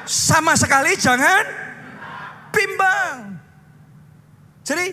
sama 0.10 0.58
sekali 0.58 0.98
jangan 0.98 1.46
bimbang. 2.50 3.38
Jadi 4.66 4.86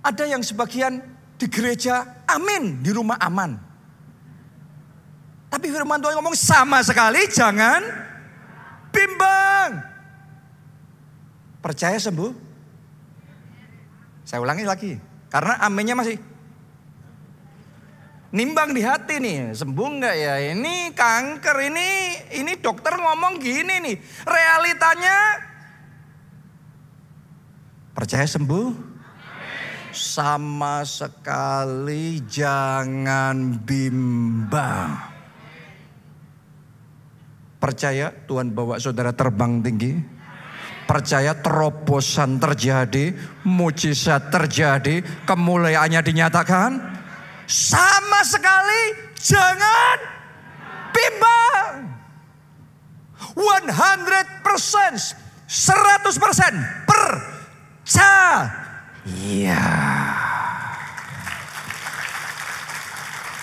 ada 0.00 0.24
yang 0.24 0.40
sebagian 0.40 1.04
di 1.36 1.46
gereja 1.52 2.24
amin, 2.24 2.80
di 2.80 2.90
rumah 2.96 3.20
aman. 3.20 3.67
Tapi 5.48 5.66
firman 5.72 5.96
Tuhan 5.96 6.16
ngomong 6.20 6.36
sama 6.36 6.84
sekali 6.84 7.24
jangan 7.32 7.80
bimbang. 8.92 9.80
Percaya 11.64 11.96
sembuh? 11.96 12.32
Saya 14.28 14.44
ulangi 14.44 14.64
lagi. 14.68 14.92
Karena 15.32 15.56
aminnya 15.60 15.96
masih 15.96 16.20
nimbang 18.28 18.76
di 18.76 18.84
hati 18.84 19.20
nih, 19.20 19.56
sembuh 19.56 19.88
nggak 20.00 20.16
ya? 20.16 20.34
Ini 20.52 20.92
kanker, 20.92 21.56
ini 21.72 21.88
ini 22.36 22.52
dokter 22.60 22.96
ngomong 22.96 23.40
gini 23.40 23.80
nih. 23.80 23.96
Realitanya 24.28 25.16
percaya 27.96 28.28
sembuh? 28.28 28.96
Sama 29.92 30.84
sekali 30.84 32.20
jangan 32.28 33.58
bimbang. 33.64 35.17
Percaya 37.58 38.14
Tuhan 38.14 38.54
bawa 38.54 38.78
saudara 38.78 39.10
terbang 39.10 39.58
tinggi? 39.58 39.98
Percaya 40.86 41.34
terobosan 41.36 42.38
terjadi, 42.38 43.12
mujizat 43.44 44.30
terjadi, 44.30 45.02
kemuliaannya 45.26 46.00
dinyatakan? 46.00 46.80
Sama 47.44 48.22
sekali 48.22 49.10
jangan 49.18 49.98
bimbang. 50.94 51.92
100%, 53.34 55.18
100% 55.44 56.88
percaya. 56.88 58.40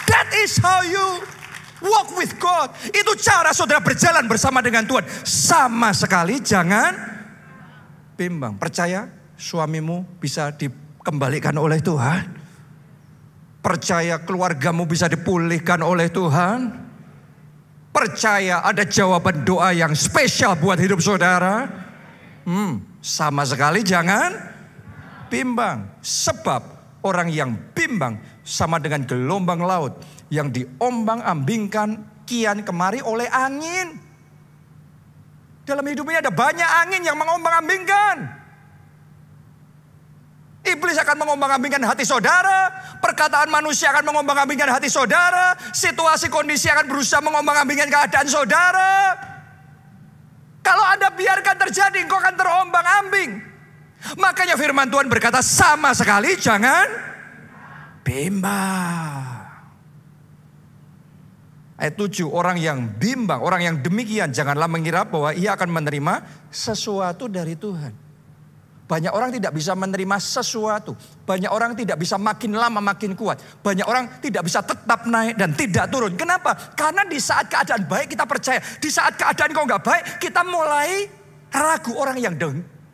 That 0.08 0.28
is 0.34 0.56
how 0.64 0.82
you 0.82 1.35
walk 1.86 2.18
with 2.18 2.34
God. 2.42 2.74
Itu 2.90 3.14
cara 3.22 3.54
saudara 3.54 3.80
berjalan 3.80 4.26
bersama 4.26 4.60
dengan 4.66 4.84
Tuhan. 4.84 5.06
Sama 5.24 5.94
sekali 5.94 6.42
jangan 6.42 6.98
bimbang. 8.18 8.58
Percaya 8.58 9.08
suamimu 9.38 10.18
bisa 10.18 10.50
dikembalikan 10.52 11.54
oleh 11.56 11.80
Tuhan. 11.80 12.26
Percaya 13.62 14.22
keluargamu 14.22 14.86
bisa 14.86 15.10
dipulihkan 15.10 15.82
oleh 15.82 16.10
Tuhan. 16.10 16.86
Percaya 17.96 18.60
ada 18.60 18.84
jawaban 18.84 19.48
doa 19.48 19.72
yang 19.72 19.96
spesial 19.96 20.60
buat 20.60 20.76
hidup 20.76 21.00
saudara? 21.00 21.64
Hmm, 22.44 22.84
sama 23.00 23.48
sekali 23.48 23.82
jangan 23.82 24.36
bimbang. 25.32 25.98
Sebab 26.04 26.62
orang 27.02 27.32
yang 27.32 27.58
bimbang 27.74 28.22
sama 28.46 28.78
dengan 28.78 29.06
gelombang 29.06 29.62
laut 29.62 29.98
yang 30.34 30.50
diombang-ambingkan 30.50 32.24
kian 32.26 32.66
kemari 32.66 33.00
oleh 33.02 33.30
angin. 33.30 34.02
Dalam 35.66 35.86
hidup 35.86 36.06
ini 36.10 36.22
ada 36.22 36.30
banyak 36.30 36.70
angin 36.86 37.02
yang 37.02 37.18
mengombang-ambingkan. 37.18 38.46
Iblis 40.66 40.98
akan 40.98 41.26
mengombang-ambingkan 41.26 41.82
hati 41.86 42.02
saudara, 42.02 42.74
perkataan 42.98 43.54
manusia 43.54 43.94
akan 43.94 44.10
mengombang-ambingkan 44.10 44.74
hati 44.74 44.90
saudara, 44.90 45.54
situasi 45.74 46.26
kondisi 46.34 46.70
akan 46.74 46.90
berusaha 46.90 47.22
mengombang-ambingkan 47.22 47.90
keadaan 47.90 48.26
saudara. 48.26 49.14
Kalau 50.66 50.82
Anda 50.90 51.14
biarkan 51.14 51.62
terjadi, 51.70 52.02
engkau 52.02 52.18
akan 52.18 52.34
terombang-ambing. 52.34 53.32
Makanya 54.18 54.58
firman 54.58 54.90
Tuhan 54.90 55.10
berkata 55.10 55.42
sama 55.42 55.94
sekali 55.94 56.38
jangan 56.38 56.90
bimbang. 58.06 59.25
Ayat 61.76 62.00
7, 62.00 62.24
orang 62.32 62.56
yang 62.56 62.88
bimbang, 62.88 63.44
orang 63.44 63.62
yang 63.68 63.76
demikian 63.84 64.32
janganlah 64.32 64.72
mengira 64.72 65.04
bahwa 65.04 65.36
ia 65.36 65.60
akan 65.60 65.76
menerima 65.76 66.48
sesuatu 66.48 67.28
dari 67.28 67.60
Tuhan. 67.60 68.06
Banyak 68.86 69.12
orang 69.12 69.34
tidak 69.34 69.52
bisa 69.58 69.74
menerima 69.74 70.16
sesuatu. 70.22 70.94
Banyak 71.26 71.50
orang 71.50 71.74
tidak 71.74 71.98
bisa 71.98 72.22
makin 72.22 72.54
lama 72.54 72.78
makin 72.80 73.18
kuat. 73.18 73.42
Banyak 73.66 73.82
orang 73.82 74.22
tidak 74.22 74.46
bisa 74.46 74.62
tetap 74.62 75.10
naik 75.10 75.36
dan 75.36 75.58
tidak 75.58 75.90
turun. 75.90 76.14
Kenapa? 76.14 76.54
Karena 76.78 77.02
di 77.02 77.18
saat 77.18 77.50
keadaan 77.50 77.90
baik 77.90 78.14
kita 78.14 78.30
percaya. 78.30 78.62
Di 78.62 78.88
saat 78.94 79.18
keadaan 79.18 79.58
kau 79.58 79.66
nggak 79.66 79.84
baik 79.84 80.04
kita 80.22 80.46
mulai 80.46 81.10
ragu 81.50 81.98
orang 81.98 82.22
yang 82.22 82.38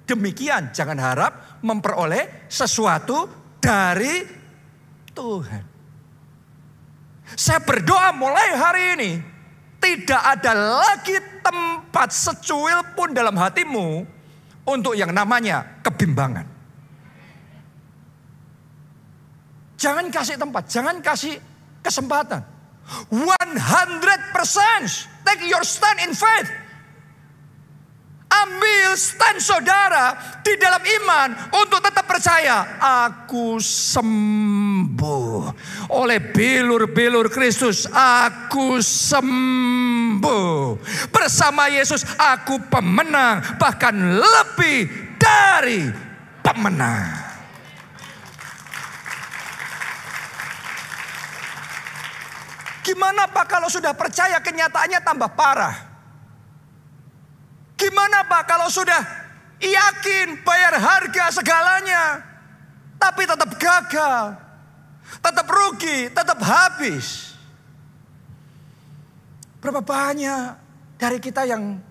demikian. 0.08 0.72
Jangan 0.72 0.96
harap 0.96 1.60
memperoleh 1.60 2.48
sesuatu 2.48 3.28
dari 3.60 4.24
Tuhan. 5.12 5.71
Saya 7.36 7.60
berdoa 7.64 8.12
mulai 8.16 8.50
hari 8.56 8.84
ini. 9.00 9.12
Tidak 9.82 10.22
ada 10.22 10.54
lagi 10.54 11.18
tempat 11.42 12.14
secuil 12.14 12.94
pun 12.94 13.18
dalam 13.18 13.34
hatimu 13.34 14.06
untuk 14.70 14.94
yang 14.94 15.10
namanya 15.10 15.82
kebimbangan. 15.82 16.46
Jangan 19.82 20.14
kasih 20.14 20.38
tempat, 20.38 20.70
jangan 20.70 21.02
kasih 21.02 21.42
kesempatan. 21.82 22.46
100% 23.10 23.18
take 25.26 25.50
your 25.50 25.66
stand 25.66 25.98
in 26.06 26.14
faith. 26.14 26.50
Ambil 28.32 28.96
stand 28.96 29.42
saudara 29.42 30.14
di 30.46 30.54
dalam 30.62 30.80
iman 30.80 31.30
untuk 31.58 31.82
tetap 31.82 32.06
percaya. 32.06 32.80
Aku 33.10 33.58
sembuh 34.82 35.54
oleh 35.94 36.18
bilur-bilur 36.34 37.30
Kristus. 37.30 37.86
Aku 37.94 38.82
sembuh. 38.82 40.82
Bersama 41.14 41.70
Yesus 41.70 42.02
aku 42.18 42.58
pemenang. 42.66 43.62
Bahkan 43.62 43.96
lebih 44.18 44.80
dari 45.22 45.86
pemenang. 46.42 47.30
Gimana 52.82 53.30
Pak 53.30 53.46
kalau 53.46 53.70
sudah 53.70 53.94
percaya 53.94 54.42
kenyataannya 54.42 55.00
tambah 55.06 55.30
parah? 55.38 55.94
Gimana 57.78 58.26
Pak 58.26 58.44
kalau 58.50 58.74
sudah 58.74 59.06
yakin 59.62 60.42
bayar 60.42 60.82
harga 60.82 61.30
segalanya. 61.30 62.26
Tapi 62.98 63.26
tetap 63.26 63.50
gagal. 63.58 64.51
Tetap 65.20 65.48
rugi, 65.50 66.08
tetap 66.08 66.40
habis. 66.40 67.36
Berapa 69.60 69.84
banyak 69.84 70.56
dari 70.96 71.20
kita 71.20 71.44
yang 71.44 71.82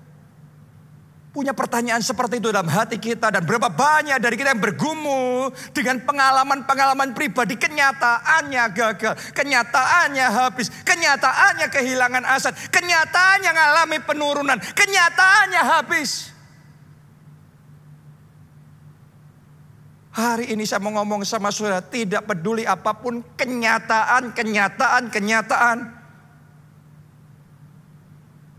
punya 1.31 1.55
pertanyaan 1.55 2.03
seperti 2.03 2.43
itu 2.43 2.51
dalam 2.51 2.67
hati 2.67 2.99
kita 2.99 3.31
dan 3.31 3.47
berapa 3.47 3.71
banyak 3.71 4.19
dari 4.19 4.35
kita 4.35 4.51
yang 4.51 4.63
bergumul 4.63 5.55
dengan 5.71 6.03
pengalaman-pengalaman 6.03 7.15
pribadi 7.15 7.55
kenyataannya 7.55 8.65
gagal, 8.75 9.15
kenyataannya 9.31 10.27
habis, 10.27 10.67
kenyataannya 10.83 11.67
kehilangan 11.71 12.25
aset, 12.27 12.55
kenyataannya 12.75 13.51
mengalami 13.55 13.99
penurunan, 14.03 14.59
kenyataannya 14.75 15.63
habis. 15.63 16.35
Hari 20.11 20.51
ini 20.51 20.67
saya 20.67 20.83
mau 20.83 20.91
ngomong 20.91 21.23
sama 21.23 21.55
saudara, 21.55 21.79
tidak 21.79 22.27
peduli 22.27 22.67
apa 22.67 22.99
pun 22.99 23.23
kenyataan, 23.39 24.35
kenyataan, 24.35 25.07
kenyataan. 25.07 25.79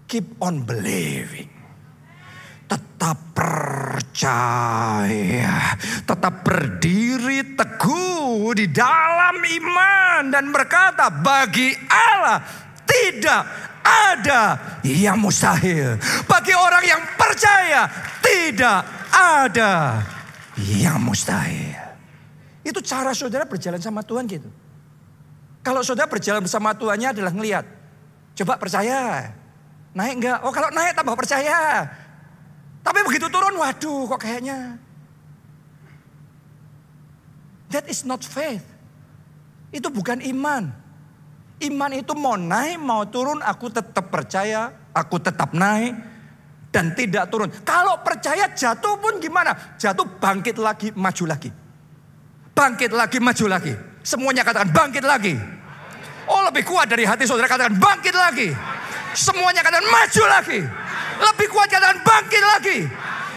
Keep 0.07 0.39
on 0.39 0.63
believing 0.63 1.51
tetap 2.71 3.19
percaya, 3.35 4.31
tetap 6.07 6.39
berdiri 6.39 7.43
teguh 7.59 8.55
di 8.55 8.71
dalam 8.71 9.35
iman 9.43 10.31
dan 10.31 10.55
berkata, 10.55 11.11
"Bagi 11.11 11.75
Allah 11.91 12.39
tidak 12.87 13.43
ada 13.83 14.55
yang 14.87 15.19
mustahil." 15.19 15.99
Bagi 16.23 16.55
orang 16.55 16.83
yang 16.87 17.03
percaya, 17.19 17.91
tidak 18.23 18.87
ada 19.11 19.99
yang 20.59 20.99
mustahil. 20.99 21.79
Itu 22.61 22.83
cara 22.83 23.15
saudara 23.15 23.47
berjalan 23.47 23.79
sama 23.79 24.03
Tuhan 24.03 24.27
gitu. 24.27 24.49
Kalau 25.61 25.85
saudara 25.85 26.09
berjalan 26.09 26.41
bersama 26.41 26.73
Tuhannya 26.73 27.13
adalah 27.13 27.33
ngelihat. 27.33 27.65
Coba 28.37 28.57
percaya. 28.57 29.29
Naik 29.93 30.13
enggak? 30.21 30.37
Oh 30.41 30.53
kalau 30.53 30.73
naik 30.73 30.97
tambah 30.97 31.13
percaya. 31.13 31.85
Tapi 32.81 32.99
begitu 33.05 33.29
turun, 33.29 33.53
waduh 33.61 34.09
kok 34.09 34.21
kayaknya. 34.25 34.81
That 37.69 37.87
is 37.87 38.03
not 38.03 38.25
faith. 38.25 38.65
Itu 39.71 39.87
bukan 39.93 40.19
iman. 40.19 40.73
Iman 41.61 41.91
itu 41.93 42.11
mau 42.17 42.35
naik, 42.35 42.81
mau 42.81 43.05
turun, 43.05 43.39
aku 43.45 43.69
tetap 43.69 44.09
percaya, 44.09 44.73
aku 44.97 45.21
tetap 45.21 45.53
naik, 45.53 45.93
dan 46.71 46.95
tidak 46.95 47.27
turun. 47.27 47.51
Kalau 47.67 47.99
percaya 47.99 48.47
jatuh 48.55 48.95
pun 48.97 49.19
gimana? 49.19 49.75
Jatuh 49.75 50.07
bangkit 50.17 50.55
lagi, 50.55 50.95
maju 50.95 51.23
lagi. 51.27 51.51
Bangkit 52.55 52.91
lagi, 52.95 53.17
maju 53.19 53.45
lagi. 53.51 53.73
Semuanya 54.01 54.47
katakan 54.47 54.71
bangkit 54.71 55.03
lagi. 55.03 55.35
Oh 56.31 56.41
lebih 56.47 56.63
kuat 56.63 56.87
dari 56.87 57.03
hati 57.03 57.27
saudara 57.27 57.51
katakan 57.51 57.75
bangkit 57.75 58.15
lagi. 58.15 58.49
Semuanya 59.11 59.61
katakan 59.61 59.87
maju 59.91 60.23
lagi. 60.31 60.59
Lebih 61.21 61.47
kuat 61.51 61.67
katakan 61.67 61.99
bangkit 62.01 62.43
lagi. 62.43 62.77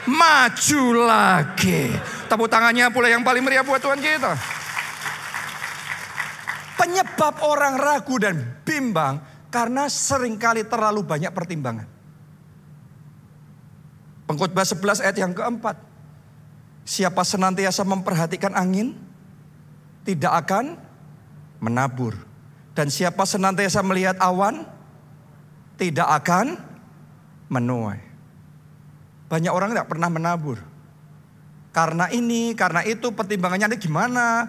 Maju 0.04 0.84
lagi. 1.04 1.82
Tepuk 2.30 2.48
tangannya 2.48 2.86
pula 2.94 3.10
yang 3.10 3.26
paling 3.26 3.42
meriah 3.42 3.66
buat 3.66 3.82
Tuhan 3.82 3.98
kita. 3.98 4.32
Penyebab 6.74 7.38
orang 7.42 7.78
ragu 7.78 8.18
dan 8.18 8.62
bimbang 8.62 9.18
karena 9.50 9.86
sering 9.86 10.34
kali 10.38 10.66
terlalu 10.66 11.06
banyak 11.06 11.30
pertimbangan. 11.30 11.93
Pengkhotbah 14.24 14.64
11 14.64 15.04
ayat 15.04 15.16
yang 15.20 15.32
keempat. 15.36 15.76
Siapa 16.84 17.24
senantiasa 17.24 17.84
memperhatikan 17.84 18.52
angin, 18.56 18.96
tidak 20.04 20.44
akan 20.44 20.76
menabur. 21.60 22.16
Dan 22.76 22.88
siapa 22.92 23.24
senantiasa 23.24 23.80
melihat 23.84 24.16
awan, 24.20 24.64
tidak 25.76 26.08
akan 26.24 26.56
menuai. 27.52 28.00
Banyak 29.28 29.52
orang 29.52 29.72
tidak 29.72 29.88
pernah 29.88 30.08
menabur. 30.12 30.60
Karena 31.74 32.06
ini, 32.12 32.54
karena 32.54 32.86
itu 32.86 33.10
pertimbangannya 33.10 33.66
ini 33.74 33.78
gimana? 33.80 34.46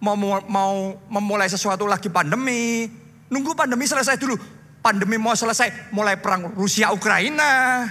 Mau, 0.00 0.16
mau 0.48 0.96
memulai 1.12 1.50
sesuatu 1.50 1.84
lagi 1.84 2.08
pandemi. 2.08 2.88
Nunggu 3.28 3.52
pandemi 3.52 3.84
selesai 3.84 4.16
dulu. 4.16 4.38
Pandemi 4.80 5.20
mau 5.20 5.36
selesai, 5.36 5.92
mulai 5.92 6.16
perang 6.16 6.56
Rusia 6.56 6.88
Ukraina. 6.88 7.84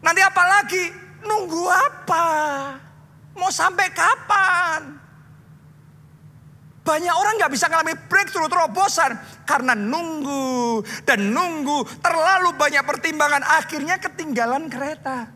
Nanti 0.00 0.20
apa 0.24 0.42
lagi? 0.48 0.84
Nunggu 1.24 1.64
apa? 1.68 2.26
Mau 3.36 3.52
sampai 3.52 3.92
kapan? 3.92 5.00
Banyak 6.80 7.14
orang 7.14 7.36
nggak 7.36 7.52
bisa 7.52 7.68
ngalami 7.68 7.92
breakthrough 8.08 8.48
terobosan 8.48 9.12
karena 9.44 9.76
nunggu 9.76 10.80
dan 11.04 11.28
nunggu 11.28 11.84
terlalu 12.00 12.56
banyak 12.56 12.82
pertimbangan 12.82 13.44
akhirnya 13.44 14.00
ketinggalan 14.00 14.66
kereta. 14.72 15.28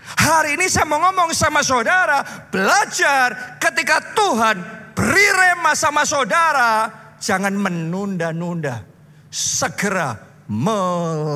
Hari 0.00 0.56
ini 0.58 0.66
saya 0.66 0.88
mau 0.88 0.98
ngomong 0.98 1.30
sama 1.36 1.60
saudara, 1.62 2.24
belajar 2.48 3.60
ketika 3.62 4.00
Tuhan 4.16 4.56
beri 4.96 5.28
rema 5.28 5.76
sama 5.76 6.08
saudara, 6.08 6.88
jangan 7.20 7.54
menunda-nunda. 7.54 8.88
segera 9.30 10.18
melangkah. 10.50 11.30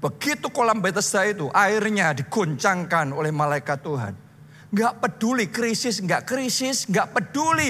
Begitu 0.00 0.48
kolam 0.48 0.80
Bethesda 0.80 1.28
itu 1.28 1.52
airnya 1.52 2.16
diguncangkan 2.16 3.12
oleh 3.12 3.28
malaikat 3.28 3.84
Tuhan. 3.84 4.16
Gak 4.72 4.96
peduli 5.04 5.52
krisis, 5.52 6.00
gak 6.00 6.24
krisis, 6.24 6.88
gak 6.88 7.12
peduli 7.12 7.68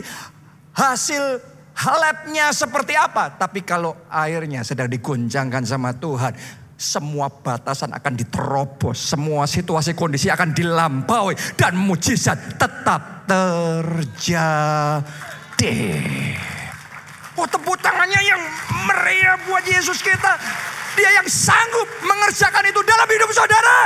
hasil 0.79 1.43
halapnya 1.75 2.55
seperti 2.55 2.95
apa. 2.95 3.35
Tapi 3.35 3.67
kalau 3.67 3.99
airnya 4.07 4.63
sedang 4.63 4.87
diguncangkan 4.87 5.67
sama 5.67 5.91
Tuhan, 5.99 6.31
semua 6.81 7.29
batasan 7.29 7.93
akan 7.93 8.15
diterobos, 8.17 9.13
semua 9.13 9.45
situasi 9.51 9.93
kondisi 9.93 10.33
akan 10.33 10.57
dilampaui 10.57 11.37
dan 11.59 11.77
mujizat 11.77 12.57
tetap 12.57 13.29
terjadi. 13.29 15.03
Oh 17.37 17.45
tepuk 17.45 17.77
tangannya 17.85 18.21
yang 18.23 18.41
meriah 18.89 19.37
buat 19.45 19.65
Yesus 19.67 20.01
kita. 20.01 20.41
Dia 20.99 21.11
yang 21.23 21.29
sanggup 21.31 21.89
mengerjakan 22.03 22.65
itu 22.67 22.81
dalam 22.83 23.09
hidup 23.11 23.31
saudara. 23.31 23.81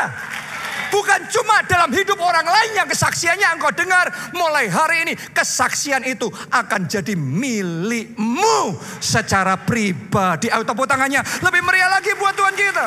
Bukan 0.94 1.26
cuma 1.26 1.58
dalam 1.66 1.90
hidup 1.90 2.14
orang 2.22 2.46
lain 2.46 2.78
yang 2.78 2.86
kesaksiannya 2.86 3.58
engkau 3.58 3.74
dengar. 3.74 4.06
Mulai 4.30 4.70
hari 4.70 4.96
ini 5.10 5.14
kesaksian 5.34 6.06
itu 6.06 6.30
akan 6.54 6.86
jadi 6.86 7.18
milikmu 7.18 8.78
secara 9.02 9.58
pribadi. 9.58 10.54
Ayo 10.54 10.62
tangannya 10.62 11.18
lebih 11.42 11.60
meriah 11.66 11.90
lagi 11.90 12.14
buat 12.14 12.38
Tuhan 12.38 12.54
kita. 12.54 12.86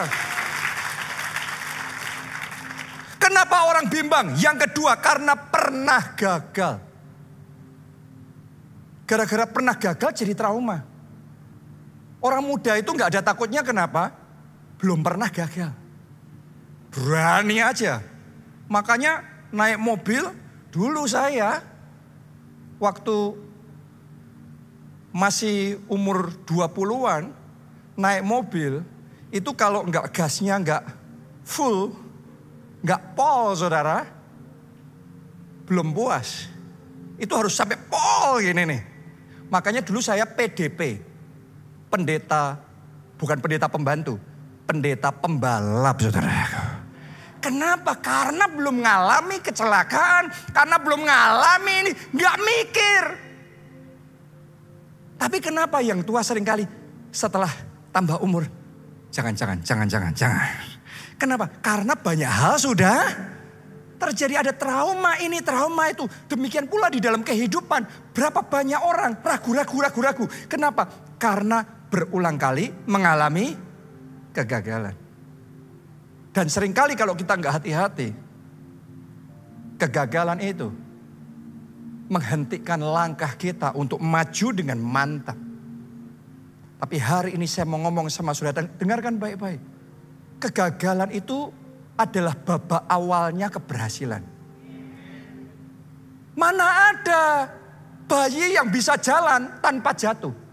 Kenapa 3.20 3.68
orang 3.68 3.92
bimbang? 3.92 4.40
Yang 4.40 4.72
kedua 4.72 4.96
karena 5.04 5.36
pernah 5.36 6.16
gagal. 6.16 6.80
Gara-gara 9.04 9.46
pernah 9.52 9.76
gagal 9.76 10.24
jadi 10.24 10.32
trauma. 10.32 10.97
Orang 12.18 12.50
muda 12.50 12.74
itu 12.78 12.90
nggak 12.90 13.18
ada 13.18 13.22
takutnya 13.22 13.62
kenapa? 13.62 14.14
Belum 14.82 15.06
pernah 15.06 15.30
gagal. 15.30 15.74
Berani 16.90 17.62
aja. 17.62 18.02
Makanya 18.68 19.22
naik 19.54 19.80
mobil 19.80 20.24
dulu 20.74 21.08
saya 21.08 21.62
waktu 22.78 23.38
masih 25.16 25.82
umur 25.90 26.30
20-an 26.46 27.34
naik 27.98 28.22
mobil 28.22 28.86
itu 29.34 29.52
kalau 29.58 29.84
enggak 29.84 30.14
gasnya 30.14 30.56
enggak 30.56 30.84
full, 31.44 31.92
enggak 32.86 33.02
pol 33.18 33.58
saudara, 33.58 34.06
belum 35.68 35.92
puas. 35.92 36.48
Itu 37.18 37.34
harus 37.34 37.58
sampai 37.58 37.82
pol 37.90 38.40
gini 38.40 38.64
nih. 38.64 38.82
Makanya 39.50 39.82
dulu 39.82 40.00
saya 40.00 40.24
PDP, 40.28 41.02
pendeta, 41.88 42.60
bukan 43.16 43.38
pendeta 43.40 43.68
pembantu, 43.72 44.20
pendeta 44.68 45.10
pembalap 45.12 45.98
saudara. 46.00 46.48
Kenapa? 47.38 47.96
Karena 48.02 48.50
belum 48.50 48.84
mengalami 48.84 49.38
kecelakaan, 49.40 50.28
karena 50.52 50.76
belum 50.82 51.00
mengalami 51.06 51.74
ini, 51.88 51.92
nggak 52.12 52.36
mikir. 52.44 53.04
Tapi 55.18 55.38
kenapa 55.42 55.82
yang 55.82 56.04
tua 56.06 56.22
sering 56.22 56.46
kali 56.46 56.66
setelah 57.10 57.50
tambah 57.90 58.22
umur, 58.22 58.46
jangan, 59.10 59.34
jangan, 59.34 59.58
jangan, 59.64 59.88
jangan, 59.88 60.14
jangan. 60.14 60.78
Kenapa? 61.18 61.50
Karena 61.62 61.98
banyak 61.98 62.30
hal 62.30 62.56
sudah 62.62 63.02
terjadi 63.98 64.46
ada 64.46 64.54
trauma 64.54 65.18
ini, 65.18 65.42
trauma 65.42 65.90
itu. 65.90 66.06
Demikian 66.30 66.70
pula 66.70 66.94
di 66.94 67.02
dalam 67.02 67.26
kehidupan. 67.26 68.14
Berapa 68.14 68.46
banyak 68.46 68.78
orang 68.78 69.18
ragu-ragu, 69.26 69.78
ragu-ragu. 69.82 70.26
Kenapa? 70.46 70.86
Karena 71.18 71.66
berulang 71.88 72.36
kali 72.36 72.72
mengalami 72.88 73.56
kegagalan. 74.36 74.96
Dan 76.36 76.46
sering 76.52 76.76
kali 76.76 76.94
kalau 76.94 77.18
kita 77.18 77.34
nggak 77.34 77.54
hati-hati, 77.64 78.14
kegagalan 79.82 80.38
itu 80.44 80.70
menghentikan 82.08 82.80
langkah 82.80 83.34
kita 83.36 83.74
untuk 83.74 84.00
maju 84.00 84.48
dengan 84.54 84.80
mantap. 84.80 85.38
Tapi 86.78 86.96
hari 87.02 87.34
ini 87.34 87.50
saya 87.50 87.66
mau 87.66 87.82
ngomong 87.82 88.06
sama 88.14 88.38
saudara, 88.38 88.70
dengarkan 88.78 89.18
baik-baik. 89.18 89.60
Kegagalan 90.38 91.10
itu 91.10 91.50
adalah 91.98 92.38
babak 92.38 92.86
awalnya 92.86 93.50
keberhasilan. 93.50 94.22
Mana 96.38 96.94
ada 96.94 97.50
bayi 98.06 98.54
yang 98.54 98.70
bisa 98.70 98.94
jalan 99.02 99.58
tanpa 99.58 99.98
jatuh? 99.98 100.47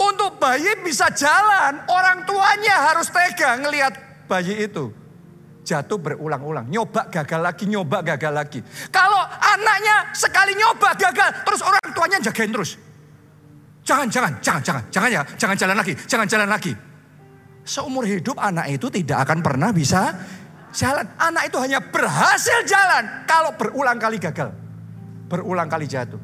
Untuk 0.00 0.40
bayi 0.40 0.80
bisa 0.80 1.12
jalan, 1.12 1.84
orang 1.84 2.24
tuanya 2.24 2.88
harus 2.88 3.12
tega 3.12 3.60
ngelihat 3.60 3.92
bayi 4.24 4.64
itu. 4.64 4.88
Jatuh 5.60 6.00
berulang-ulang, 6.00 6.72
nyoba 6.72 7.12
gagal 7.12 7.36
lagi, 7.36 7.68
nyoba 7.68 8.00
gagal 8.00 8.32
lagi. 8.32 8.60
Kalau 8.88 9.20
anaknya 9.28 10.08
sekali 10.16 10.56
nyoba 10.56 10.96
gagal, 10.96 11.44
terus 11.44 11.60
orang 11.60 11.84
tuanya 11.92 12.16
jagain 12.16 12.48
terus. 12.48 12.80
Jangan, 13.84 14.08
jangan, 14.08 14.32
jangan, 14.40 14.62
jangan, 14.64 14.84
jangan 14.88 15.10
ya, 15.12 15.22
jangan 15.36 15.56
jalan 15.60 15.76
lagi, 15.76 15.92
jangan 16.08 16.26
jalan 16.32 16.48
lagi. 16.48 16.72
Seumur 17.60 18.08
hidup 18.08 18.40
anak 18.40 18.72
itu 18.72 18.88
tidak 18.88 19.28
akan 19.28 19.44
pernah 19.44 19.68
bisa 19.68 20.16
jalan. 20.72 21.04
Anak 21.20 21.52
itu 21.52 21.60
hanya 21.60 21.84
berhasil 21.84 22.64
jalan 22.64 23.28
kalau 23.28 23.52
berulang 23.52 24.00
kali 24.00 24.16
gagal. 24.16 24.48
Berulang 25.28 25.68
kali 25.68 25.84
jatuh. 25.84 26.18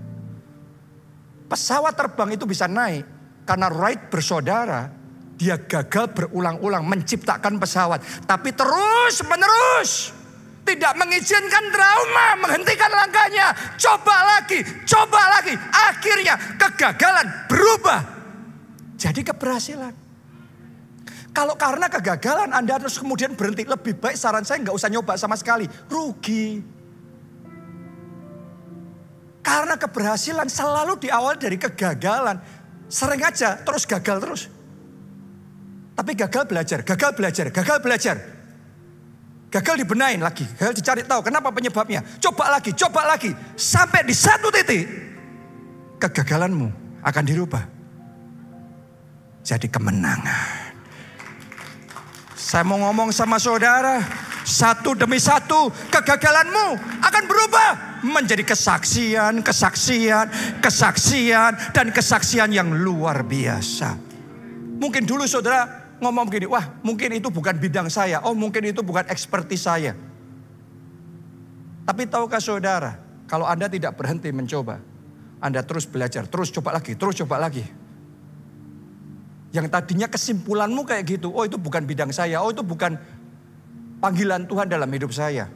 Pesawat 1.47 1.93
terbang 1.93 2.35
itu 2.35 2.49
bisa 2.49 2.67
naik 2.67 3.16
karena 3.47 3.71
Wright 3.71 4.11
bersaudara, 4.11 4.91
dia 5.39 5.55
gagal 5.55 6.11
berulang-ulang 6.13 6.83
menciptakan 6.83 7.63
pesawat. 7.63 8.03
Tapi 8.27 8.51
terus 8.51 9.23
menerus 9.23 10.11
tidak 10.67 10.99
mengizinkan 10.99 11.65
trauma, 11.71 12.27
menghentikan 12.43 12.91
langkahnya. 12.91 13.55
Coba 13.79 14.17
lagi, 14.35 14.61
coba 14.83 15.23
lagi. 15.39 15.55
Akhirnya 15.71 16.35
kegagalan 16.59 17.27
berubah 17.47 18.01
jadi 18.99 19.23
keberhasilan. 19.23 19.95
Kalau 21.31 21.53
karena 21.55 21.87
kegagalan 21.87 22.51
Anda 22.51 22.81
terus 22.81 22.97
kemudian 22.97 23.37
berhenti, 23.37 23.69
lebih 23.69 24.01
baik 24.01 24.17
saran 24.17 24.43
saya 24.43 24.65
nggak 24.65 24.73
usah 24.73 24.89
nyoba 24.89 25.15
sama 25.21 25.37
sekali. 25.37 25.69
Rugi. 25.87 26.75
Karena 29.45 29.79
keberhasilan 29.79 30.51
selalu 30.51 30.99
diawali 31.07 31.39
dari 31.39 31.55
kegagalan. 31.61 32.41
Sering 32.87 33.23
aja 33.23 33.59
terus 33.61 33.83
gagal 33.85 34.19
terus. 34.23 34.43
Tapi 35.97 36.13
gagal 36.13 36.45
belajar, 36.45 36.79
gagal 36.85 37.11
belajar, 37.17 37.47
gagal 37.51 37.79
belajar. 37.81 38.17
Gagal 39.47 39.81
dibenain 39.81 40.21
lagi, 40.21 40.45
gagal 40.59 40.75
dicari 40.77 41.03
tahu 41.07 41.25
kenapa 41.25 41.49
penyebabnya. 41.49 42.05
Coba 42.21 42.53
lagi, 42.53 42.77
coba 42.77 43.09
lagi. 43.09 43.33
Sampai 43.57 44.05
di 44.05 44.13
satu 44.13 44.53
titik, 44.53 44.85
kegagalanmu 45.97 46.69
akan 47.01 47.25
dirubah. 47.25 47.65
Jadi 49.47 49.71
kemenangan. 49.71 50.67
Saya 52.37 52.67
mau 52.67 52.77
ngomong 52.79 53.15
sama 53.15 53.41
saudara, 53.41 54.03
satu 54.45 54.93
demi 54.93 55.17
satu 55.17 55.73
kegagalanmu 55.89 56.67
akan 57.01 57.25
berubah 57.25 57.96
menjadi 58.07 58.47
kesaksian, 58.47 59.43
kesaksian, 59.43 60.27
kesaksian, 60.63 61.53
dan 61.75 61.91
kesaksian 61.91 62.55
yang 62.55 62.71
luar 62.71 63.27
biasa. 63.27 63.99
Mungkin 64.79 65.03
dulu 65.03 65.27
saudara 65.27 65.87
ngomong 65.99 66.29
begini, 66.31 66.47
wah 66.47 66.79
mungkin 66.85 67.17
itu 67.17 67.33
bukan 67.33 67.57
bidang 67.59 67.89
saya, 67.91 68.23
oh 68.23 68.37
mungkin 68.37 68.63
itu 68.71 68.85
bukan 68.85 69.09
ekspertis 69.11 69.67
saya. 69.67 69.97
Tapi 71.87 72.03
tahukah 72.07 72.43
saudara, 72.43 72.99
kalau 73.27 73.47
Anda 73.47 73.67
tidak 73.71 73.99
berhenti 73.99 74.31
mencoba, 74.31 74.83
Anda 75.43 75.63
terus 75.63 75.87
belajar, 75.87 76.27
terus 76.27 76.51
coba 76.51 76.77
lagi, 76.77 76.99
terus 76.99 77.15
coba 77.23 77.39
lagi. 77.41 77.65
Yang 79.55 79.67
tadinya 79.73 80.11
kesimpulanmu 80.11 80.85
kayak 80.85 81.17
gitu, 81.17 81.33
oh 81.33 81.47
itu 81.47 81.57
bukan 81.57 81.87
bidang 81.87 82.11
saya, 82.13 82.43
oh 82.45 82.53
itu 82.53 82.61
bukan 82.61 82.99
panggilan 84.03 84.45
Tuhan 84.45 84.69
dalam 84.69 84.91
hidup 84.93 85.15
saya. 85.15 85.49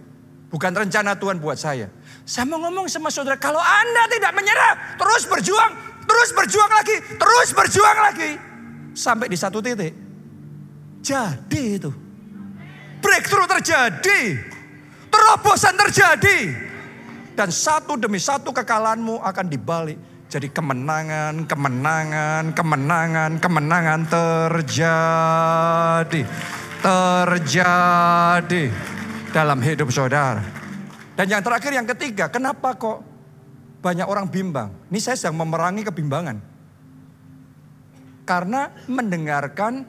Bukan 0.50 0.72
rencana 0.74 1.14
Tuhan 1.14 1.38
buat 1.38 1.54
saya. 1.60 1.92
Saya 2.24 2.46
mau 2.46 2.62
ngomong 2.62 2.86
sama 2.86 3.10
saudara, 3.10 3.36
kalau 3.40 3.58
Anda 3.58 4.06
tidak 4.12 4.32
menyerah, 4.36 4.96
terus 4.96 5.26
berjuang, 5.26 5.72
terus 6.06 6.30
berjuang 6.36 6.70
lagi, 6.70 6.96
terus 7.18 7.48
berjuang 7.52 7.98
lagi. 7.98 8.30
Sampai 8.94 9.30
di 9.30 9.36
satu 9.38 9.62
titik. 9.62 9.94
Jadi 11.00 11.62
itu. 11.80 11.90
Breakthrough 13.00 13.48
terjadi. 13.48 14.20
Terobosan 15.08 15.74
terjadi. 15.74 16.38
Dan 17.34 17.48
satu 17.48 17.96
demi 17.96 18.20
satu 18.20 18.52
kekalahanmu 18.52 19.24
akan 19.24 19.46
dibalik. 19.48 19.96
Jadi 20.30 20.52
kemenangan, 20.52 21.48
kemenangan, 21.48 22.54
kemenangan, 22.54 23.30
kemenangan 23.42 24.00
terjadi 24.06 26.22
terjadi 26.80 28.72
dalam 29.30 29.60
hidup 29.60 29.92
saudara. 29.92 30.59
Dan 31.20 31.28
yang 31.28 31.44
terakhir 31.44 31.76
yang 31.76 31.84
ketiga, 31.84 32.32
kenapa 32.32 32.80
kok 32.80 33.04
banyak 33.84 34.08
orang 34.08 34.24
bimbang. 34.32 34.72
Ini 34.88 35.04
saya 35.04 35.20
sedang 35.20 35.44
memerangi 35.44 35.84
kebimbangan. 35.84 36.40
Karena 38.24 38.72
mendengarkan 38.88 39.84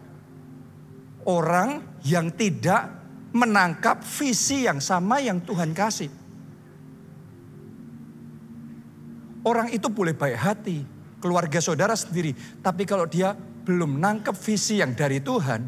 orang 1.24 1.88
yang 2.04 2.36
tidak 2.36 2.92
menangkap 3.32 4.04
visi 4.04 4.68
yang 4.68 4.84
sama 4.84 5.24
yang 5.24 5.40
Tuhan 5.40 5.72
kasih. 5.72 6.12
Orang 9.48 9.72
itu 9.72 9.88
boleh 9.88 10.12
baik 10.12 10.36
hati, 10.36 10.84
keluarga 11.24 11.64
saudara 11.64 11.96
sendiri. 11.96 12.36
Tapi 12.60 12.84
kalau 12.84 13.08
dia 13.08 13.40
belum 13.40 14.04
nangkep 14.04 14.36
visi 14.36 14.84
yang 14.84 14.92
dari 14.92 15.24
Tuhan, 15.24 15.64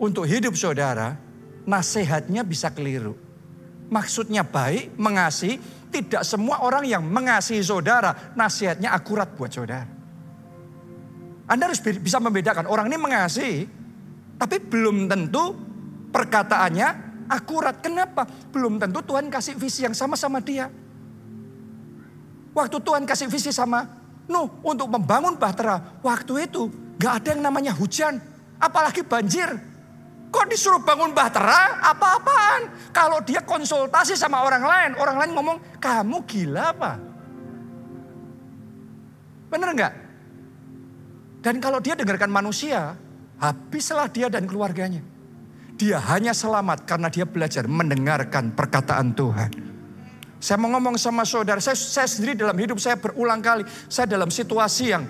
untuk 0.00 0.24
hidup 0.24 0.56
saudara, 0.56 1.12
nasihatnya 1.68 2.40
bisa 2.40 2.72
keliru. 2.72 3.25
Maksudnya 3.86 4.42
baik, 4.42 4.98
mengasihi, 4.98 5.62
tidak 5.94 6.26
semua 6.26 6.62
orang 6.66 6.82
yang 6.82 7.06
mengasihi 7.06 7.62
saudara, 7.62 8.34
nasihatnya 8.34 8.90
akurat 8.90 9.30
buat 9.38 9.50
saudara. 9.50 9.86
Anda 11.46 11.70
harus 11.70 11.78
bisa 11.78 12.18
membedakan, 12.18 12.66
orang 12.66 12.90
ini 12.90 12.98
mengasihi, 12.98 13.62
tapi 14.34 14.58
belum 14.58 15.06
tentu 15.06 15.54
perkataannya 16.10 16.88
akurat. 17.30 17.78
Kenapa? 17.78 18.26
Belum 18.50 18.82
tentu 18.82 18.98
Tuhan 19.06 19.30
kasih 19.30 19.54
visi 19.54 19.86
yang 19.86 19.94
sama 19.94 20.18
sama 20.18 20.42
dia. 20.42 20.66
Waktu 22.56 22.76
Tuhan 22.82 23.04
kasih 23.04 23.28
visi 23.30 23.52
sama 23.52 23.84
Nuh 24.26 24.50
untuk 24.66 24.90
membangun 24.90 25.38
bahtera. 25.38 26.02
Waktu 26.02 26.50
itu 26.50 26.66
gak 26.98 27.22
ada 27.22 27.28
yang 27.38 27.42
namanya 27.46 27.72
hujan. 27.74 28.18
Apalagi 28.58 29.06
banjir. 29.06 29.54
Kok 30.36 30.52
disuruh 30.52 30.84
bangun 30.84 31.16
bahtera? 31.16 31.80
Apa-apaan? 31.80 32.92
Kalau 32.92 33.24
dia 33.24 33.40
konsultasi 33.40 34.12
sama 34.20 34.44
orang 34.44 34.60
lain. 34.60 34.90
Orang 35.00 35.16
lain 35.16 35.32
ngomong, 35.32 35.80
kamu 35.80 36.28
gila 36.28 36.76
apa? 36.76 36.92
Bener 39.48 39.72
nggak? 39.72 39.94
Dan 41.40 41.56
kalau 41.56 41.80
dia 41.80 41.96
dengarkan 41.96 42.28
manusia, 42.28 43.00
habislah 43.40 44.12
dia 44.12 44.28
dan 44.28 44.44
keluarganya. 44.44 45.00
Dia 45.80 46.04
hanya 46.04 46.36
selamat 46.36 46.84
karena 46.84 47.08
dia 47.08 47.24
belajar 47.24 47.64
mendengarkan 47.64 48.52
perkataan 48.52 49.16
Tuhan. 49.16 49.50
Saya 50.36 50.60
mau 50.60 50.68
ngomong 50.76 51.00
sama 51.00 51.24
saudara, 51.24 51.64
saya, 51.64 51.80
saya 51.80 52.04
sendiri 52.04 52.36
dalam 52.36 52.60
hidup 52.60 52.76
saya 52.76 53.00
berulang 53.00 53.40
kali, 53.40 53.64
saya 53.88 54.04
dalam 54.04 54.28
situasi 54.28 54.92
yang 54.92 55.08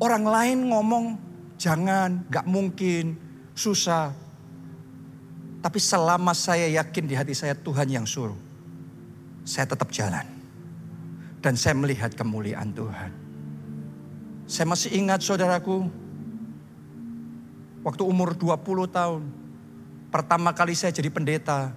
orang 0.00 0.24
lain 0.24 0.58
ngomong 0.72 1.27
jangan, 1.58 2.24
gak 2.30 2.46
mungkin, 2.46 3.18
susah. 3.52 4.14
Tapi 5.58 5.78
selama 5.82 6.32
saya 6.32 6.70
yakin 6.70 7.04
di 7.04 7.18
hati 7.18 7.34
saya 7.34 7.58
Tuhan 7.58 7.90
yang 7.90 8.06
suruh, 8.06 8.38
saya 9.42 9.66
tetap 9.66 9.90
jalan. 9.90 10.24
Dan 11.38 11.54
saya 11.54 11.74
melihat 11.74 12.14
kemuliaan 12.14 12.74
Tuhan. 12.74 13.10
Saya 14.48 14.66
masih 14.66 14.90
ingat 14.96 15.22
saudaraku, 15.22 15.86
waktu 17.84 18.02
umur 18.02 18.34
20 18.34 18.90
tahun, 18.90 19.22
Pertama 20.08 20.56
kali 20.56 20.72
saya 20.72 20.88
jadi 20.88 21.12
pendeta. 21.12 21.72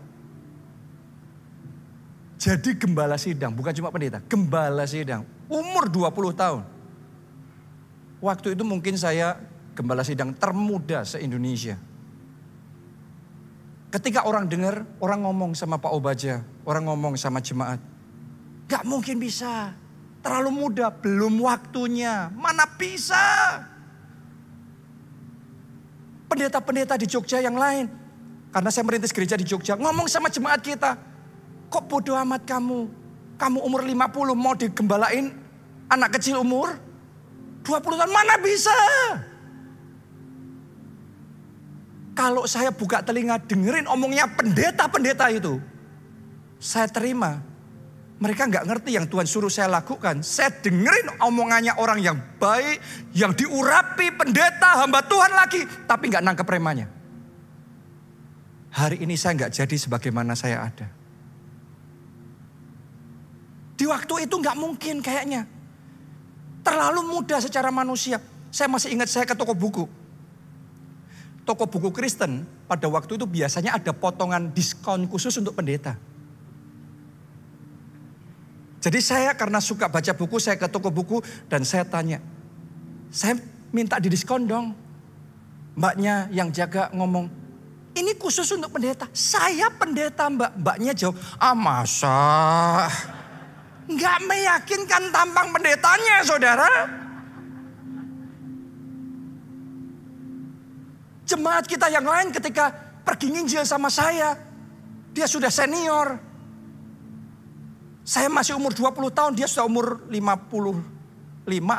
Jadi 2.41 2.73
gembala 2.73 3.19
sidang, 3.21 3.53
bukan 3.53 3.75
cuma 3.75 3.93
pendeta, 3.93 4.17
gembala 4.25 4.87
sidang. 4.87 5.27
Umur 5.51 5.91
20 5.91 6.33
tahun. 6.33 6.63
Waktu 8.23 8.57
itu 8.57 8.63
mungkin 8.65 8.95
saya 8.97 9.37
gembala 9.81 10.05
sidang 10.05 10.37
termuda 10.37 11.01
se-Indonesia. 11.01 11.73
Ketika 13.91 14.23
orang 14.23 14.47
dengar, 14.47 14.87
orang 15.03 15.25
ngomong 15.27 15.51
sama 15.51 15.75
Pak 15.81 15.91
Obaja, 15.91 16.45
orang 16.63 16.87
ngomong 16.87 17.19
sama 17.19 17.43
jemaat. 17.43 17.81
Gak 18.69 18.87
mungkin 18.87 19.19
bisa, 19.19 19.75
terlalu 20.23 20.63
muda, 20.63 20.87
belum 20.87 21.43
waktunya, 21.43 22.31
mana 22.31 22.63
bisa. 22.79 23.19
Pendeta-pendeta 26.31 26.95
di 26.95 27.03
Jogja 27.03 27.43
yang 27.43 27.59
lain, 27.59 27.91
karena 28.55 28.69
saya 28.71 28.87
merintis 28.87 29.11
gereja 29.11 29.35
di 29.35 29.43
Jogja, 29.43 29.75
ngomong 29.75 30.07
sama 30.07 30.31
jemaat 30.31 30.63
kita, 30.63 30.95
kok 31.67 31.83
bodoh 31.91 32.15
amat 32.15 32.47
kamu? 32.47 32.87
Kamu 33.35 33.59
umur 33.59 33.83
50 33.83 34.37
mau 34.37 34.55
digembalain 34.55 35.35
anak 35.91 36.15
kecil 36.15 36.39
umur 36.39 36.79
20 37.67 37.99
tahun, 37.99 38.13
mana 38.13 38.39
bisa? 38.39 38.71
Kalau 42.11 42.43
saya 42.45 42.69
buka 42.75 42.99
telinga 43.01 43.39
dengerin 43.39 43.87
omongnya 43.87 44.27
pendeta-pendeta 44.27 45.31
itu, 45.31 45.57
saya 46.59 46.91
terima. 46.91 47.39
Mereka 48.21 48.45
nggak 48.53 48.65
ngerti 48.69 48.93
yang 48.93 49.09
Tuhan 49.09 49.25
suruh 49.25 49.49
saya 49.49 49.71
lakukan. 49.71 50.21
Saya 50.21 50.53
dengerin 50.53 51.17
omongannya 51.23 51.73
orang 51.81 51.97
yang 52.03 52.17
baik, 52.37 52.77
yang 53.17 53.33
diurapi 53.33 54.13
pendeta, 54.13 54.85
hamba 54.85 55.01
Tuhan 55.01 55.33
lagi. 55.33 55.65
Tapi 55.89 56.03
nggak 56.11 56.21
nangkep 56.21 56.45
remanya 56.45 57.01
hari 58.71 59.03
ini 59.03 59.19
saya 59.19 59.35
nggak 59.35 59.51
jadi 59.51 59.75
sebagaimana 59.75 60.33
saya 60.33 60.63
ada. 60.63 60.87
Di 63.75 63.83
waktu 63.83 64.25
itu 64.25 64.35
nggak 64.39 64.57
mungkin 64.57 65.03
kayaknya. 65.03 65.43
Terlalu 66.61 67.01
mudah 67.09 67.41
secara 67.41 67.73
manusia. 67.73 68.21
Saya 68.53 68.69
masih 68.69 68.93
ingat 68.93 69.09
saya 69.09 69.25
ke 69.25 69.33
toko 69.33 69.57
buku. 69.57 69.89
Toko 71.51 71.67
buku 71.67 71.91
Kristen 71.91 72.47
pada 72.63 72.87
waktu 72.87 73.19
itu 73.19 73.27
biasanya 73.27 73.75
ada 73.75 73.91
potongan 73.91 74.55
diskon 74.55 75.03
khusus 75.11 75.35
untuk 75.35 75.51
pendeta. 75.51 75.99
Jadi 78.79 79.03
saya 79.03 79.35
karena 79.35 79.59
suka 79.59 79.91
baca 79.91 80.15
buku, 80.15 80.39
saya 80.39 80.55
ke 80.55 80.71
toko 80.71 80.87
buku 80.87 81.19
dan 81.51 81.67
saya 81.67 81.83
tanya. 81.83 82.23
Saya 83.11 83.35
minta 83.75 83.99
di 83.99 84.07
diskon 84.07 84.47
dong. 84.47 84.71
Mbaknya 85.75 86.31
yang 86.31 86.55
jaga 86.55 86.87
ngomong, 86.95 87.27
ini 87.99 88.15
khusus 88.15 88.47
untuk 88.55 88.71
pendeta. 88.71 89.11
Saya 89.11 89.67
pendeta 89.75 90.31
mbak. 90.31 90.55
Mbaknya 90.55 90.95
jawab, 90.95 91.19
ah 91.35 91.51
masa. 91.51 92.87
Nggak 93.91 94.17
meyakinkan 94.23 95.03
tampang 95.11 95.51
pendetanya 95.51 96.23
saudara. 96.23 96.71
Jemaat 101.31 101.63
kita 101.63 101.87
yang 101.87 102.03
lain 102.03 102.35
ketika 102.35 102.75
pergi 103.07 103.31
nginjil 103.31 103.63
sama 103.63 103.87
saya. 103.87 104.35
Dia 105.15 105.27
sudah 105.31 105.47
senior. 105.47 106.19
Saya 108.03 108.27
masih 108.27 108.59
umur 108.59 108.75
20 108.75 109.15
tahun, 109.15 109.31
dia 109.39 109.47
sudah 109.47 109.63
umur 109.63 110.03
55 110.11 110.83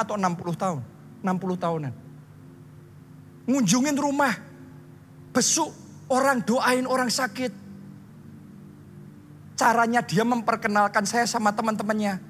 atau 0.00 0.14
60 0.16 0.56
tahun. 0.56 0.80
60 1.20 1.64
tahunan. 1.64 1.92
Ngunjungin 3.44 3.96
rumah, 3.98 4.32
besuk 5.36 5.82
Orang 6.12 6.44
doain 6.44 6.84
orang 6.84 7.08
sakit. 7.08 7.48
Caranya 9.56 10.04
dia 10.04 10.28
memperkenalkan 10.28 11.08
saya 11.08 11.24
sama 11.24 11.56
teman-temannya. 11.56 12.20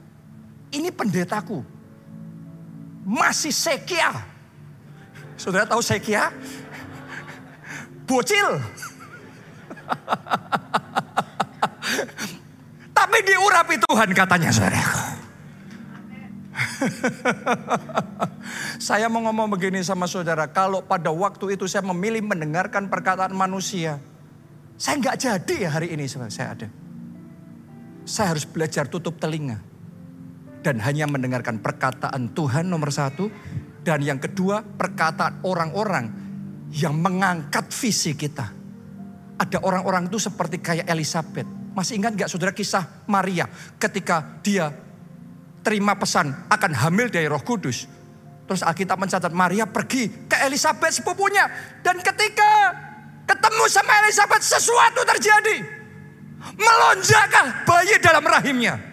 Ini 0.71 0.95
pendetaku. 0.95 1.67
Masih 3.03 3.51
sekia. 3.51 4.23
Saudara 5.35 5.67
tahu 5.67 5.83
sekia? 5.83 6.31
Bocil. 8.13 8.61
Tapi 12.93 13.19
diurapi 13.25 13.81
Tuhan 13.89 14.09
katanya 14.13 14.53
saudaraku. 14.53 15.25
saya 18.87 19.09
mau 19.09 19.25
ngomong 19.25 19.49
begini 19.57 19.81
sama 19.81 20.05
saudara, 20.05 20.45
kalau 20.53 20.85
pada 20.85 21.09
waktu 21.09 21.57
itu 21.57 21.65
saya 21.65 21.81
memilih 21.89 22.21
mendengarkan 22.21 22.93
perkataan 22.93 23.33
manusia, 23.33 23.97
saya 24.77 25.01
nggak 25.01 25.17
jadi 25.17 25.55
ya 25.69 25.71
hari 25.73 25.97
ini 25.97 26.05
saya 26.05 26.53
ada. 26.53 26.69
Saya 28.03 28.37
harus 28.37 28.45
belajar 28.45 28.91
tutup 28.91 29.17
telinga. 29.17 29.63
Dan 30.63 30.79
hanya 30.79 31.11
mendengarkan 31.11 31.59
perkataan 31.59 32.31
Tuhan 32.35 32.71
nomor 32.71 32.95
satu. 32.95 33.27
Dan 33.83 33.99
yang 34.07 34.23
kedua 34.23 34.63
perkataan 34.63 35.43
orang-orang 35.43 36.22
yang 36.73 36.97
mengangkat 36.97 37.69
visi 37.69 38.17
kita. 38.17 38.49
Ada 39.37 39.61
orang-orang 39.61 40.09
itu 40.09 40.17
seperti 40.17 40.61
kayak 40.61 40.89
Elizabeth. 40.89 41.45
Masih 41.73 42.01
ingat 42.01 42.17
gak 42.17 42.29
saudara 42.29 42.53
kisah 42.53 43.05
Maria 43.09 43.49
ketika 43.81 44.41
dia 44.45 44.73
terima 45.65 45.97
pesan 45.97 46.33
akan 46.49 46.73
hamil 46.73 47.09
dari 47.09 47.29
roh 47.29 47.41
kudus. 47.41 47.89
Terus 48.45 48.61
Alkitab 48.61 49.01
mencatat 49.01 49.33
Maria 49.33 49.65
pergi 49.65 50.29
ke 50.29 50.37
Elizabeth 50.45 50.93
sepupunya. 51.01 51.49
Dan 51.81 52.01
ketika 52.05 52.51
ketemu 53.25 53.65
sama 53.71 53.93
Elizabeth 54.05 54.45
sesuatu 54.45 55.01
terjadi. 55.09 55.57
Melonjakkah 56.59 57.65
bayi 57.65 57.97
dalam 58.03 58.25
rahimnya. 58.27 58.92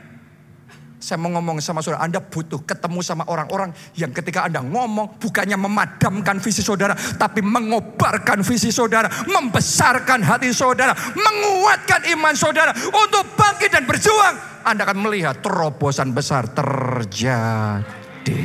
Saya 1.00 1.16
mau 1.16 1.32
ngomong 1.32 1.64
sama 1.64 1.80
saudara, 1.80 2.04
Anda 2.04 2.20
butuh 2.20 2.60
ketemu 2.68 3.00
sama 3.00 3.24
orang-orang 3.32 3.72
yang 3.96 4.12
ketika 4.12 4.44
Anda 4.44 4.60
ngomong 4.60 5.16
bukannya 5.16 5.56
memadamkan 5.56 6.44
visi 6.44 6.60
saudara, 6.60 6.92
tapi 7.16 7.40
mengobarkan 7.40 8.44
visi 8.44 8.68
saudara, 8.68 9.08
membesarkan 9.08 10.20
hati 10.20 10.52
saudara, 10.52 10.92
menguatkan 11.16 12.04
iman 12.20 12.36
saudara 12.36 12.76
untuk 12.76 13.32
bangkit 13.32 13.72
dan 13.72 13.88
berjuang. 13.88 14.36
Anda 14.68 14.84
akan 14.84 15.00
melihat 15.08 15.40
terobosan 15.40 16.12
besar 16.12 16.52
terjadi. 16.52 18.44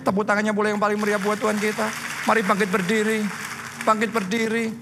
Tepuk 0.00 0.24
tangannya 0.24 0.56
boleh 0.56 0.72
yang 0.72 0.80
paling 0.80 0.96
meriah 0.96 1.20
buat 1.20 1.36
Tuhan 1.36 1.60
kita. 1.60 1.84
Mari 2.24 2.40
bangkit 2.48 2.68
berdiri, 2.72 3.20
bangkit 3.84 4.08
berdiri. 4.08 4.72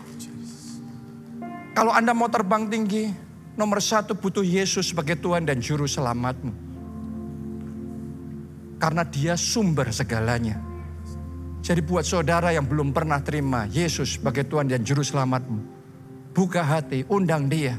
Kalau 1.75 1.91
Anda 1.91 2.15
mau 2.15 2.31
terbang 2.31 2.71
tinggi, 2.71 3.11
nomor 3.59 3.83
satu 3.83 4.15
butuh 4.15 4.47
Yesus 4.47 4.95
sebagai 4.95 5.19
Tuhan 5.19 5.43
dan 5.43 5.59
Juru 5.59 5.91
Selamatmu. 5.91 6.72
Karena 8.83 9.07
dia 9.07 9.39
sumber 9.39 9.95
segalanya. 9.95 10.59
Jadi 11.62 11.78
buat 11.87 12.03
saudara 12.03 12.51
yang 12.51 12.66
belum 12.66 12.91
pernah 12.91 13.22
terima 13.22 13.70
Yesus 13.70 14.18
sebagai 14.18 14.43
Tuhan 14.51 14.66
dan 14.66 14.83
Juru 14.83 15.07
Selamatmu. 15.07 15.62
Buka 16.35 16.66
hati, 16.66 17.07
undang 17.07 17.47
dia. 17.47 17.78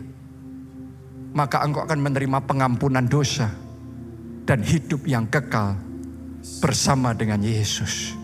Maka 1.35 1.59
engkau 1.67 1.83
akan 1.83 1.99
menerima 1.99 2.39
pengampunan 2.47 3.03
dosa. 3.03 3.51
Dan 4.47 4.63
hidup 4.63 5.03
yang 5.03 5.27
kekal 5.27 5.75
bersama 6.63 7.11
dengan 7.11 7.43
Yesus. 7.43 8.15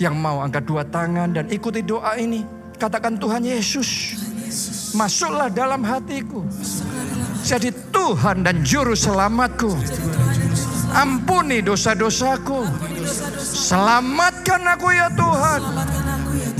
Yang 0.00 0.16
mau 0.16 0.40
angkat 0.40 0.64
dua 0.64 0.88
tangan 0.88 1.36
dan 1.36 1.52
ikuti 1.52 1.84
doa 1.84 2.16
ini. 2.16 2.40
Katakan 2.80 3.20
Tuhan 3.20 3.44
Yesus. 3.44 4.16
Masuklah 4.96 5.52
dalam 5.52 5.84
hatiku. 5.84 6.48
Jadi 7.44 7.68
Tuhan 7.92 8.40
dan 8.40 8.64
Juru 8.64 8.96
Selamatku. 8.96 9.76
Ampuni 10.94 11.62
dosa-dosaku. 11.62 12.66
Selamatkan 13.40 14.62
aku 14.74 14.88
ya 14.90 15.08
Tuhan. 15.14 15.62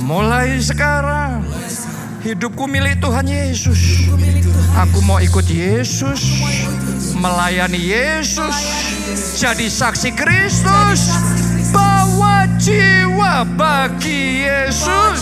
Mulai 0.07 0.59
sekarang 0.59 1.47
hidupku 2.25 2.67
milik 2.69 3.01
Tuhan 3.01 3.27
Yesus. 3.27 4.11
Aku 4.79 5.03
mau 5.03 5.19
ikut 5.19 5.45
Yesus, 5.51 6.41
melayani 7.19 7.91
Yesus, 7.91 8.57
jadi 9.37 9.67
saksi 9.67 10.15
Kristus, 10.15 11.11
bawa 11.75 12.47
jiwa 12.57 13.43
bagi 13.59 14.47
Yesus 14.47 15.21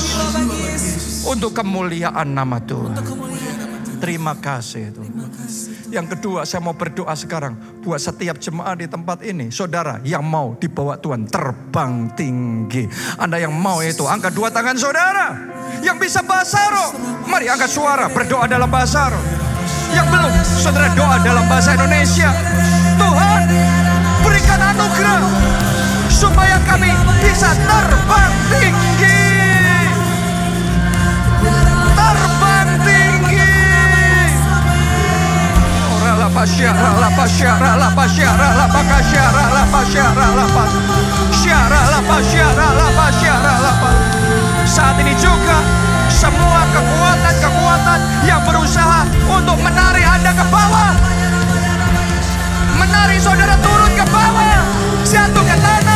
untuk 1.24 1.56
kemuliaan 1.56 2.36
nama 2.36 2.60
Tuhan. 2.60 2.96
Terima 3.98 4.36
kasih 4.38 4.94
Tuhan. 4.94 5.17
Yang 5.88 6.16
kedua 6.16 6.44
saya 6.44 6.60
mau 6.60 6.76
berdoa 6.76 7.16
sekarang 7.16 7.56
buat 7.80 7.96
setiap 7.96 8.36
jemaat 8.36 8.76
di 8.76 8.86
tempat 8.86 9.24
ini. 9.24 9.48
Saudara 9.48 9.96
yang 10.04 10.20
mau 10.20 10.52
dibawa 10.60 11.00
Tuhan 11.00 11.24
terbang 11.24 12.12
tinggi. 12.12 12.84
Anda 13.16 13.40
yang 13.40 13.56
mau 13.56 13.80
itu 13.80 14.04
angkat 14.04 14.36
dua 14.36 14.52
tangan 14.52 14.76
saudara. 14.76 15.32
Yang 15.80 15.96
bisa 16.08 16.20
bahasa 16.20 16.60
roh. 16.68 16.90
Mari 17.24 17.48
angkat 17.48 17.72
suara 17.72 18.04
berdoa 18.12 18.44
dalam 18.44 18.68
bahasa 18.68 19.08
roh. 19.08 19.24
Yang 19.96 20.06
belum 20.12 20.32
saudara 20.44 20.88
doa 20.92 21.16
dalam 21.24 21.44
bahasa 21.48 21.72
Indonesia. 21.72 22.28
Tuhan 23.00 23.42
berikan 24.20 24.60
anugerah 24.60 25.24
supaya 26.12 26.60
kami 26.68 26.92
bisa 27.24 27.48
terbang 27.64 28.32
tinggi. 28.52 29.17
La 36.28 36.34
pasyara, 36.34 36.92
la 37.00 37.08
pasyara, 37.16 37.76
la 37.76 37.88
pasyara, 37.96 38.52
la 38.52 38.68
pakasyara, 38.68 39.42
la 39.48 39.64
pasyara, 39.72 40.26
la 40.36 40.44
pasyara, 40.52 41.80
la 41.88 42.00
pasyara, 42.04 42.66
la 42.76 42.88
pasyara, 42.92 43.52
la 43.64 43.72
Saat 44.68 45.00
ini 45.00 45.16
juga 45.16 45.56
semua 46.12 46.68
kekuatan-kekuatan 46.68 48.28
yang 48.28 48.44
berusaha 48.44 49.08
untuk 49.24 49.56
menarik 49.56 50.04
Anda 50.04 50.36
ke 50.36 50.44
bawah. 50.52 50.92
Menarik 52.76 53.24
saudara 53.24 53.56
turun 53.64 53.92
ke 53.96 54.04
bawah. 54.12 54.60
Jatuh 55.08 55.44
ke 55.48 55.56
tanah. 55.56 55.87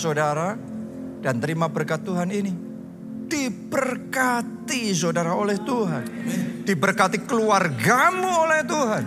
Saudara 0.00 0.56
dan 1.20 1.36
terima 1.36 1.68
berkat 1.68 2.00
Tuhan 2.00 2.32
ini 2.32 2.70
diberkati 3.30 4.90
saudara 4.90 5.38
oleh 5.38 5.54
Tuhan. 5.62 6.02
Diberkati 6.66 7.22
keluargamu 7.22 8.26
oleh 8.26 8.66
Tuhan. 8.66 9.04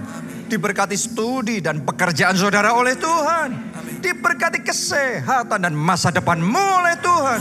Diberkati 0.47 0.95
studi 0.95 1.59
dan 1.59 1.83
pekerjaan 1.83 2.39
saudara 2.39 2.71
oleh 2.71 2.95
Tuhan. 2.95 3.75
Diberkati 3.99 4.63
kesehatan 4.63 5.67
dan 5.67 5.75
masa 5.75 6.11
depanmu 6.11 6.65
oleh 6.83 6.95
Tuhan. 7.03 7.39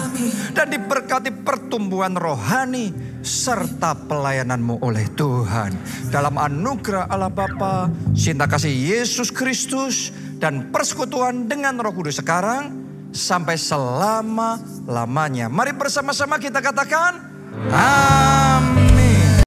Dan 0.56 0.66
diberkati 0.74 1.30
pertumbuhan 1.30 2.18
rohani 2.18 2.90
serta 3.22 3.94
pelayananmu 3.94 4.82
oleh 4.82 5.06
Tuhan. 5.14 5.70
Dalam 6.10 6.34
anugerah 6.34 7.06
Allah 7.06 7.30
Bapa, 7.30 7.86
cinta 8.14 8.50
kasih 8.50 8.70
Yesus 8.70 9.30
Kristus, 9.30 10.10
dan 10.42 10.74
persekutuan 10.74 11.46
dengan 11.46 11.78
roh 11.78 11.94
kudus 11.94 12.18
sekarang, 12.18 12.81
sampai 13.12 13.60
selama-lamanya. 13.60 15.46
Mari 15.52 15.76
bersama-sama 15.76 16.40
kita 16.40 16.58
katakan, 16.58 17.20
Amin. 17.70 19.01